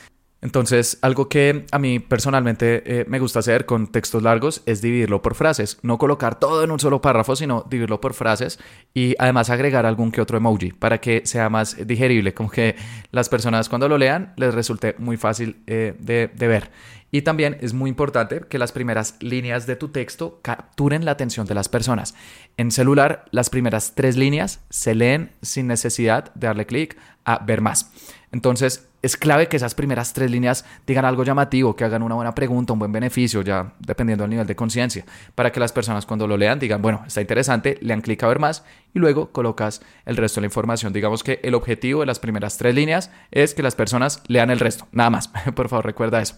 Entonces, 0.45 0.99
algo 1.01 1.31
que 1.31 1.65
a 1.71 1.79
mí 1.79 2.01
personalmente 2.01 2.83
eh, 2.85 3.07
me 3.09 3.19
gusta 3.19 3.39
hacer 3.39 3.65
con 3.65 3.87
textos 3.87 4.23
largos 4.23 4.63
es 4.67 4.83
dividirlo 4.83 5.23
por 5.23 5.35
frases. 5.35 5.79
No 5.81 5.97
colocar 5.97 6.39
todo 6.39 6.63
en 6.63 6.71
un 6.71 6.79
solo 6.79 7.01
párrafo, 7.01 7.35
sino 7.35 7.63
dividirlo 7.63 7.99
por 7.99 8.13
frases 8.13 8.59
y 8.93 9.15
además 9.19 9.49
agregar 9.49 9.87
algún 9.87 10.13
que 10.13 10.21
otro 10.21 10.37
emoji 10.37 10.73
para 10.73 11.01
que 11.01 11.23
sea 11.25 11.49
más 11.49 11.87
digerible, 11.87 12.35
como 12.35 12.51
que 12.51 12.77
las 13.11 13.31
personas 13.31 13.71
cuando 13.71 13.89
lo 13.89 13.97
lean 13.97 14.35
les 14.37 14.53
resulte 14.53 14.95
muy 14.99 15.17
fácil 15.17 15.63
eh, 15.67 15.97
de, 15.99 16.29
de 16.29 16.47
ver. 16.47 16.71
Y 17.11 17.23
también 17.23 17.57
es 17.61 17.73
muy 17.73 17.89
importante 17.89 18.41
que 18.47 18.59
las 18.59 18.73
primeras 18.73 19.17
líneas 19.21 19.67
de 19.67 19.77
tu 19.77 19.89
texto 19.89 20.41
capturen 20.43 21.05
la 21.05 21.13
atención 21.13 21.47
de 21.47 21.55
las 21.55 21.69
personas. 21.69 22.15
En 22.57 22.71
celular, 22.71 23.25
las 23.33 23.51
primeras 23.51 23.95
tres 23.95 24.17
líneas 24.17 24.61
se 24.71 24.95
leen 24.95 25.33
sin 25.43 25.67
necesidad 25.67 26.33
de 26.35 26.47
darle 26.47 26.67
clic 26.67 26.97
a 27.25 27.39
ver 27.39 27.61
más. 27.61 27.91
Entonces, 28.31 28.89
es 29.03 29.17
clave 29.17 29.49
que 29.49 29.57
esas 29.57 29.75
primeras 29.75 30.13
tres 30.13 30.31
líneas 30.31 30.65
digan 30.87 31.05
algo 31.05 31.25
llamativo, 31.25 31.77
que 31.77 31.85
hagan 31.85 32.03
una 32.03 32.15
buena 32.15 32.35
pregunta, 32.35 32.73
un 32.73 32.79
buen 32.79 32.93
beneficio, 32.93 33.43
ya 33.43 33.75
dependiendo 33.79 34.23
del 34.23 34.31
nivel 34.31 34.47
de 34.47 34.57
conciencia, 34.57 35.05
para 35.35 35.53
que 35.53 35.61
las 35.61 35.73
personas 35.73 36.07
cuando 36.07 36.27
lo 36.27 36.37
lean 36.37 36.59
digan, 36.59 36.81
bueno, 36.81 37.03
está 37.07 37.21
interesante, 37.21 37.77
le 37.83 37.89
dan 37.89 38.01
clic 38.01 38.23
a 38.23 38.29
ver 38.29 38.39
más 38.39 38.65
y 38.95 38.99
luego 39.01 39.31
colocas 39.31 39.83
el 40.07 40.17
resto 40.17 40.41
de 40.41 40.43
la 40.43 40.47
información. 40.47 40.93
Digamos 40.93 41.23
que 41.23 41.41
el 41.43 41.55
objetivo 41.55 42.01
de 42.01 42.07
las 42.07 42.19
primeras 42.19 42.57
tres 42.57 42.75
líneas 42.75 43.11
es 43.31 43.53
que 43.53 43.63
las 43.63 43.75
personas 43.75 44.23
lean 44.27 44.51
el 44.51 44.61
resto, 44.61 44.87
nada 44.93 45.11
más. 45.11 45.29
Por 45.55 45.69
favor, 45.69 45.85
recuerda 45.85 46.23
eso. 46.23 46.37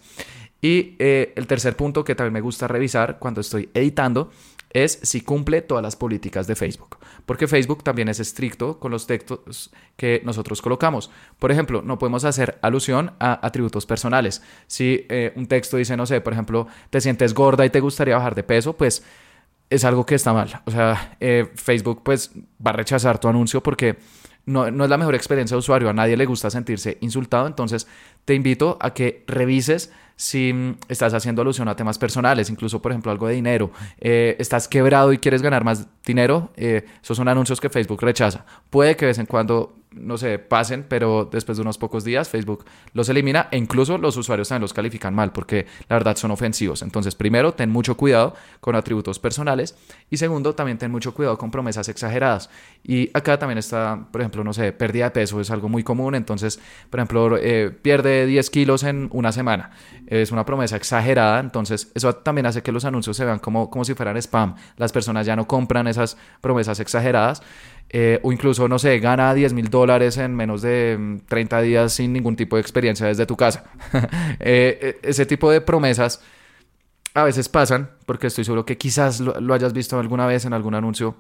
Y 0.60 0.96
eh, 0.98 1.34
el 1.36 1.46
tercer 1.46 1.76
punto 1.76 2.04
que 2.04 2.14
también 2.14 2.32
me 2.32 2.40
gusta 2.40 2.66
revisar 2.66 3.18
cuando 3.18 3.42
estoy 3.42 3.68
editando 3.74 4.32
es 4.70 4.98
si 5.02 5.20
cumple 5.20 5.62
todas 5.62 5.82
las 5.82 5.96
políticas 5.96 6.46
de 6.46 6.54
Facebook. 6.54 6.98
Porque 7.24 7.48
Facebook 7.48 7.82
también 7.82 8.08
es 8.08 8.20
estricto 8.20 8.78
con 8.78 8.90
los 8.90 9.06
textos 9.06 9.70
que 9.96 10.20
nosotros 10.24 10.60
colocamos. 10.62 11.10
Por 11.38 11.50
ejemplo, 11.50 11.82
no 11.82 11.98
podemos 11.98 12.24
hacer 12.24 12.58
alusión 12.62 13.12
a 13.18 13.46
atributos 13.46 13.86
personales. 13.86 14.42
Si 14.66 15.06
eh, 15.08 15.32
un 15.36 15.46
texto 15.46 15.76
dice, 15.76 15.96
no 15.96 16.06
sé, 16.06 16.20
por 16.20 16.32
ejemplo, 16.32 16.66
te 16.90 17.00
sientes 17.00 17.34
gorda 17.34 17.64
y 17.64 17.70
te 17.70 17.80
gustaría 17.80 18.16
bajar 18.16 18.34
de 18.34 18.42
peso, 18.42 18.76
pues 18.76 19.02
es 19.70 19.84
algo 19.84 20.06
que 20.06 20.14
está 20.14 20.32
mal. 20.32 20.62
O 20.66 20.70
sea, 20.70 21.16
eh, 21.20 21.50
Facebook 21.54 22.02
pues 22.04 22.32
va 22.64 22.70
a 22.70 22.74
rechazar 22.74 23.18
tu 23.18 23.28
anuncio 23.28 23.62
porque 23.62 23.96
no, 24.44 24.70
no, 24.70 24.84
es 24.84 24.90
la 24.90 24.98
mejor 24.98 25.14
experiencia 25.14 25.54
de 25.54 25.58
usuario. 25.58 25.88
A 25.88 25.92
nadie 25.92 26.16
le 26.16 26.26
gusta 26.26 26.50
sentirse 26.50 26.98
insultado. 27.00 27.46
Entonces, 27.46 27.86
te 28.24 28.34
invito 28.34 28.78
a 28.80 28.94
que 28.94 29.24
revises 29.26 29.92
si 30.16 30.52
mm, 30.52 30.78
estás 30.88 31.14
haciendo 31.14 31.42
alusión 31.42 31.68
a 31.68 31.76
temas 31.76 31.98
personales, 31.98 32.50
incluso 32.50 32.82
por 32.82 32.92
ejemplo 32.92 33.12
algo 33.12 33.28
de 33.28 33.34
dinero, 33.34 33.70
eh, 34.00 34.36
estás 34.38 34.66
quebrado 34.66 35.12
y 35.12 35.18
quieres 35.18 35.42
ganar 35.42 35.62
más 35.62 35.86
dinero, 36.04 36.50
eh, 36.56 36.84
esos 37.02 37.16
son 37.16 37.28
anuncios 37.28 37.60
que 37.60 37.68
Facebook 37.68 38.00
rechaza. 38.02 38.44
Puede 38.70 38.96
que 38.96 39.04
de 39.04 39.10
vez 39.10 39.18
en 39.18 39.26
cuando 39.26 39.74
no 39.96 40.18
sé, 40.18 40.38
pasen, 40.38 40.84
pero 40.88 41.28
después 41.30 41.56
de 41.56 41.62
unos 41.62 41.78
pocos 41.78 42.04
días 42.04 42.28
Facebook 42.28 42.64
los 42.92 43.08
elimina 43.08 43.48
e 43.50 43.56
incluso 43.56 43.98
los 43.98 44.16
usuarios 44.16 44.48
también 44.48 44.62
los 44.62 44.72
califican 44.72 45.14
mal 45.14 45.32
porque 45.32 45.66
la 45.88 45.96
verdad 45.96 46.16
son 46.16 46.30
ofensivos. 46.30 46.82
Entonces, 46.82 47.14
primero, 47.14 47.54
ten 47.54 47.70
mucho 47.70 47.96
cuidado 47.96 48.34
con 48.60 48.76
atributos 48.76 49.18
personales 49.18 49.76
y 50.10 50.18
segundo, 50.18 50.54
también 50.54 50.78
ten 50.78 50.90
mucho 50.90 51.14
cuidado 51.14 51.38
con 51.38 51.50
promesas 51.50 51.88
exageradas. 51.88 52.50
Y 52.84 53.10
acá 53.14 53.38
también 53.38 53.58
está, 53.58 54.06
por 54.12 54.20
ejemplo, 54.20 54.44
no 54.44 54.52
sé, 54.52 54.72
pérdida 54.72 55.06
de 55.06 55.10
peso 55.12 55.40
es 55.40 55.50
algo 55.50 55.68
muy 55.68 55.82
común. 55.82 56.14
Entonces, 56.14 56.60
por 56.90 57.00
ejemplo, 57.00 57.36
eh, 57.38 57.70
pierde 57.70 58.26
10 58.26 58.50
kilos 58.50 58.82
en 58.82 59.08
una 59.12 59.32
semana. 59.32 59.70
Es 60.06 60.30
una 60.30 60.44
promesa 60.44 60.76
exagerada. 60.76 61.40
Entonces, 61.40 61.90
eso 61.94 62.14
también 62.14 62.46
hace 62.46 62.62
que 62.62 62.72
los 62.72 62.84
anuncios 62.84 63.16
se 63.16 63.24
vean 63.24 63.38
como, 63.38 63.70
como 63.70 63.84
si 63.84 63.94
fueran 63.94 64.16
spam. 64.16 64.54
Las 64.76 64.92
personas 64.92 65.26
ya 65.26 65.36
no 65.36 65.46
compran 65.46 65.86
esas 65.86 66.16
promesas 66.40 66.80
exageradas. 66.80 67.42
Eh, 67.88 68.18
o 68.22 68.32
incluso, 68.32 68.66
no 68.68 68.78
sé, 68.78 68.98
gana 68.98 69.32
10 69.32 69.52
mil 69.52 69.68
dólares 69.68 70.16
en 70.16 70.34
menos 70.34 70.62
de 70.62 71.20
30 71.28 71.56
mm, 71.56 71.62
días 71.62 71.92
sin 71.92 72.12
ningún 72.12 72.34
tipo 72.34 72.56
de 72.56 72.62
experiencia 72.62 73.06
desde 73.06 73.26
tu 73.26 73.36
casa. 73.36 73.64
Eh, 74.38 74.78
eh, 74.80 74.98
ese 75.02 75.26
tipo 75.26 75.50
de 75.50 75.60
promesas 75.60 76.20
a 77.14 77.24
veces 77.24 77.48
pasan, 77.48 77.90
porque 78.04 78.26
estoy 78.26 78.44
seguro 78.44 78.66
que 78.66 78.76
quizás 78.76 79.20
lo 79.20 79.54
hayas 79.54 79.72
visto 79.72 79.98
alguna 79.98 80.26
vez 80.26 80.44
en 80.44 80.52
algún 80.52 80.74
anuncio, 80.74 81.16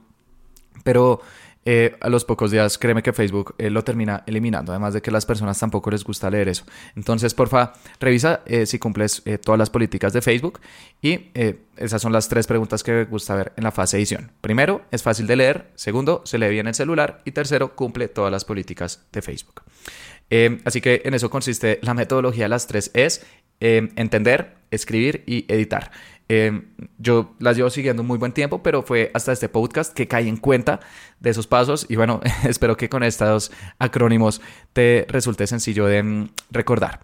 pero 0.84 1.20
eh, 1.68 1.96
a 2.00 2.08
los 2.08 2.24
pocos 2.24 2.52
días, 2.52 2.78
créeme 2.78 3.02
que 3.02 3.12
Facebook 3.12 3.56
eh, 3.58 3.70
lo 3.70 3.82
termina 3.82 4.22
eliminando, 4.28 4.70
además 4.70 4.94
de 4.94 5.02
que 5.02 5.10
a 5.10 5.12
las 5.12 5.26
personas 5.26 5.58
tampoco 5.58 5.90
les 5.90 6.04
gusta 6.04 6.30
leer 6.30 6.48
eso. 6.48 6.64
Entonces, 6.94 7.34
porfa, 7.34 7.72
revisa 7.98 8.42
eh, 8.46 8.66
si 8.66 8.78
cumples 8.78 9.24
todas 9.44 9.58
las 9.58 9.68
políticas 9.68 10.12
de 10.12 10.22
Facebook 10.22 10.60
y 11.02 11.30
esas 11.76 12.00
son 12.00 12.12
las 12.12 12.28
tres 12.28 12.46
preguntas 12.46 12.84
que 12.84 12.92
me 12.92 13.04
gusta 13.04 13.34
ver 13.34 13.52
en 13.56 13.64
la 13.64 13.72
fase 13.72 13.96
edición. 13.96 14.30
Primero, 14.40 14.82
es 14.92 15.02
fácil 15.02 15.26
de 15.26 15.34
leer, 15.34 15.72
segundo, 15.74 16.22
se 16.24 16.38
lee 16.38 16.50
bien 16.50 16.68
el 16.68 16.74
celular 16.74 17.20
y 17.24 17.32
tercero, 17.32 17.74
cumple 17.74 18.06
todas 18.06 18.30
las 18.30 18.44
políticas 18.44 19.04
de 19.10 19.22
Facebook. 19.22 19.62
así 20.64 20.80
que 20.80 21.02
en 21.04 21.14
eso 21.14 21.30
consiste 21.30 21.80
la 21.82 21.94
metodología 21.94 22.44
de 22.44 22.50
las 22.50 22.68
tres 22.68 22.92
es 22.94 23.26
entender, 23.60 24.56
escribir 24.70 25.22
y 25.26 25.44
editar. 25.52 25.90
Eh, 26.28 26.62
yo 26.98 27.34
las 27.38 27.56
llevo 27.56 27.70
siguiendo 27.70 28.02
un 28.02 28.08
muy 28.08 28.18
buen 28.18 28.32
tiempo, 28.32 28.62
pero 28.62 28.82
fue 28.82 29.10
hasta 29.14 29.32
este 29.32 29.48
podcast 29.48 29.94
que 29.94 30.08
caí 30.08 30.28
en 30.28 30.36
cuenta 30.36 30.80
de 31.20 31.30
esos 31.30 31.46
pasos 31.46 31.86
y 31.88 31.96
bueno, 31.96 32.20
espero 32.48 32.76
que 32.76 32.88
con 32.88 33.02
estos 33.02 33.52
acrónimos 33.78 34.40
te 34.72 35.06
resulte 35.08 35.46
sencillo 35.46 35.86
de 35.86 36.02
mm, 36.02 36.28
recordar. 36.50 37.00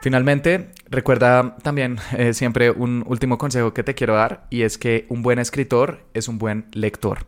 Finalmente, 0.00 0.70
recuerda 0.88 1.56
también 1.62 1.98
eh, 2.16 2.32
siempre 2.32 2.70
un 2.70 3.04
último 3.06 3.38
consejo 3.38 3.74
que 3.74 3.82
te 3.82 3.94
quiero 3.94 4.14
dar 4.14 4.46
y 4.50 4.62
es 4.62 4.78
que 4.78 5.04
un 5.08 5.22
buen 5.22 5.38
escritor 5.38 6.04
es 6.14 6.28
un 6.28 6.38
buen 6.38 6.66
lector. 6.72 7.26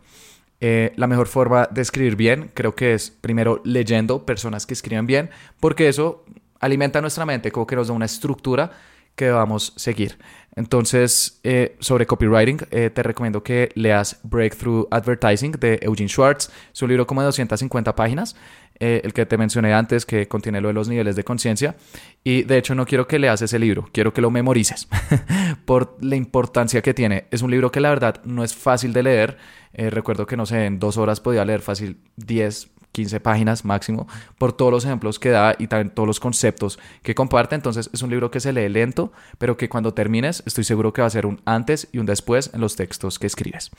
Eh, 0.61 0.93
la 0.95 1.07
mejor 1.07 1.27
forma 1.27 1.67
de 1.71 1.81
escribir 1.81 2.15
bien 2.15 2.51
creo 2.53 2.75
que 2.75 2.93
es 2.93 3.11
primero 3.11 3.61
leyendo 3.63 4.25
personas 4.25 4.65
que 4.65 4.73
escriben 4.73 5.05
bien 5.07 5.29
porque 5.61 5.87
eso 5.87 6.25
alimenta 6.59 7.01
nuestra 7.01 7.25
mente, 7.25 7.51
como 7.51 7.67
que 7.67 7.75
nos 7.75 7.87
da 7.87 7.93
una 7.93 8.05
estructura 8.05 8.71
que 9.15 9.29
vamos 9.31 9.73
a 9.75 9.79
seguir. 9.79 10.17
Entonces, 10.55 11.39
eh, 11.43 11.75
sobre 11.79 12.05
copywriting, 12.05 12.59
eh, 12.71 12.89
te 12.89 13.03
recomiendo 13.03 13.43
que 13.43 13.69
leas 13.75 14.19
Breakthrough 14.23 14.87
Advertising 14.91 15.51
de 15.53 15.79
Eugene 15.81 16.09
Schwartz. 16.09 16.49
Es 16.73 16.81
un 16.81 16.87
libro 16.89 17.05
como 17.05 17.21
de 17.21 17.25
250 17.25 17.95
páginas, 17.95 18.35
eh, 18.79 19.01
el 19.03 19.13
que 19.13 19.25
te 19.25 19.37
mencioné 19.37 19.73
antes, 19.73 20.05
que 20.05 20.27
contiene 20.27 20.61
lo 20.61 20.69
de 20.69 20.73
los 20.73 20.87
niveles 20.87 21.17
de 21.17 21.23
conciencia. 21.25 21.75
Y 22.23 22.43
de 22.43 22.57
hecho, 22.57 22.75
no 22.75 22.85
quiero 22.85 23.07
que 23.07 23.19
leas 23.19 23.41
ese 23.41 23.59
libro, 23.59 23.89
quiero 23.91 24.13
que 24.13 24.21
lo 24.21 24.31
memorices 24.31 24.87
por 25.65 25.97
la 26.01 26.15
importancia 26.15 26.81
que 26.81 26.93
tiene. 26.93 27.25
Es 27.31 27.41
un 27.41 27.51
libro 27.51 27.71
que 27.71 27.81
la 27.81 27.89
verdad 27.89 28.21
no 28.23 28.43
es 28.43 28.55
fácil 28.55 28.93
de 28.93 29.03
leer. 29.03 29.37
recuerdo 29.73 30.25
que, 30.25 30.37
no 30.37 30.45
sé, 30.45 30.65
en 30.65 30.79
dos 30.79 30.97
horas 30.97 31.19
podía 31.19 31.45
leer 31.45 31.61
fácil 31.61 31.99
10, 32.15 32.69
15 32.91 33.19
páginas 33.19 33.65
máximo, 33.65 34.07
por 34.37 34.53
todos 34.53 34.71
los 34.71 34.85
ejemplos 34.85 35.19
que 35.19 35.29
da 35.29 35.55
y 35.57 35.67
también 35.67 35.93
todos 35.93 36.07
los 36.07 36.19
conceptos 36.19 36.79
que 37.03 37.15
comparte. 37.15 37.55
Entonces 37.55 37.89
es 37.93 38.01
un 38.01 38.09
libro 38.09 38.31
que 38.31 38.39
se 38.39 38.53
lee 38.53 38.69
lento, 38.69 39.11
pero 39.37 39.57
que 39.57 39.69
cuando 39.69 39.93
termines 39.93 40.43
estoy 40.45 40.63
seguro 40.63 40.93
que 40.93 41.01
va 41.01 41.07
a 41.07 41.11
ser 41.11 41.25
un 41.25 41.41
antes 41.45 41.87
y 41.91 41.99
un 41.99 42.05
después 42.05 42.51
en 42.53 42.61
los 42.61 42.75
textos 42.75 43.19
que 43.19 43.27
escribes. 43.27 43.71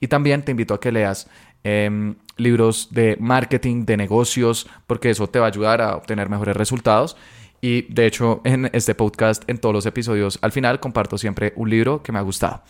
Y 0.00 0.08
también 0.08 0.42
te 0.42 0.50
invito 0.50 0.74
a 0.74 0.80
que 0.80 0.92
leas 0.92 1.28
em, 1.64 2.16
libros 2.36 2.88
de 2.90 3.16
marketing, 3.20 3.84
de 3.84 3.96
negocios, 3.96 4.68
porque 4.86 5.10
eso 5.10 5.28
te 5.28 5.38
va 5.38 5.46
a 5.46 5.48
ayudar 5.48 5.80
a 5.80 5.96
obtener 5.96 6.28
mejores 6.28 6.56
resultados. 6.56 7.16
Y 7.60 7.82
de 7.92 8.06
hecho, 8.06 8.42
en 8.44 8.70
este 8.72 8.94
podcast, 8.94 9.42
en 9.48 9.58
todos 9.58 9.74
los 9.74 9.86
episodios, 9.86 10.38
al 10.42 10.52
final 10.52 10.78
comparto 10.78 11.18
siempre 11.18 11.52
un 11.56 11.70
libro 11.70 12.02
que 12.02 12.12
me 12.12 12.18
ha 12.18 12.22
gustado. 12.22 12.62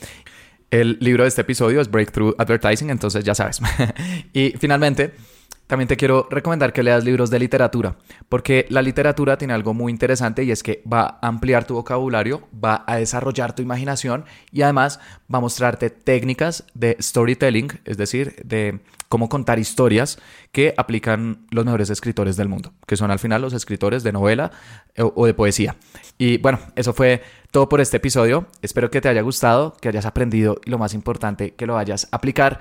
El 0.71 0.99
libro 1.01 1.23
de 1.23 1.29
este 1.29 1.43
episodio 1.43 1.81
es 1.81 1.91
Breakthrough 1.91 2.35
Advertising, 2.39 2.91
entonces 2.91 3.25
ya 3.25 3.35
sabes. 3.35 3.61
y 4.33 4.55
finalmente, 4.59 5.13
también 5.67 5.89
te 5.89 5.97
quiero 5.97 6.29
recomendar 6.31 6.73
que 6.73 6.83
leas 6.83 7.05
libros 7.05 7.31
de 7.31 7.39
literatura, 7.39 7.97
porque 8.29 8.67
la 8.69 8.83
literatura 8.83 9.37
tiene 9.39 9.55
algo 9.55 9.75
muy 9.75 9.91
interesante 9.91 10.45
y 10.45 10.51
es 10.51 10.63
que 10.63 10.83
va 10.91 11.19
a 11.21 11.29
ampliar 11.29 11.65
tu 11.65 11.75
vocabulario, 11.75 12.49
va 12.53 12.85
a 12.87 12.97
desarrollar 12.97 13.55
tu 13.55 13.63
imaginación 13.63 14.25
y 14.53 14.63
además 14.63 15.01
va 15.33 15.39
a 15.39 15.41
mostrarte 15.41 15.91
técnicas 15.91 16.65
de 16.75 16.97
storytelling, 17.01 17.69
es 17.85 17.97
decir, 17.97 18.37
de 18.45 18.81
cómo 19.09 19.29
contar 19.29 19.59
historias 19.59 20.19
que 20.53 20.75
aplican 20.77 21.47
los 21.51 21.65
mejores 21.65 21.91
escritores 21.91 22.37
del 22.37 22.49
mundo, 22.49 22.73
que 22.87 22.97
son 22.97 23.11
al 23.11 23.19
final 23.19 23.43
los 23.43 23.53
escritores 23.53 24.03
de 24.03 24.13
novela 24.13 24.51
eh, 24.95 25.03
o 25.03 25.27
de 25.27 25.35
poesía. 25.35 25.77
Y 26.19 26.39
bueno, 26.39 26.59
eso 26.75 26.93
fue 26.93 27.23
todo 27.51 27.69
por 27.69 27.81
este 27.81 27.99
episodio. 27.99 28.47
Espero 28.63 28.91
que 28.91 29.01
te 29.01 29.09
haya 29.09 29.23
gustado, 29.23 29.77
que 29.81 29.89
hayas 29.89 30.07
aprendido 30.07 30.61
y 30.65 30.71
lo 30.71 30.79
más 30.79 30.95
importante, 30.95 31.55
que 31.55 31.67
lo 31.67 31.75
vayas 31.75 32.09
a 32.11 32.17
aplicar. 32.17 32.61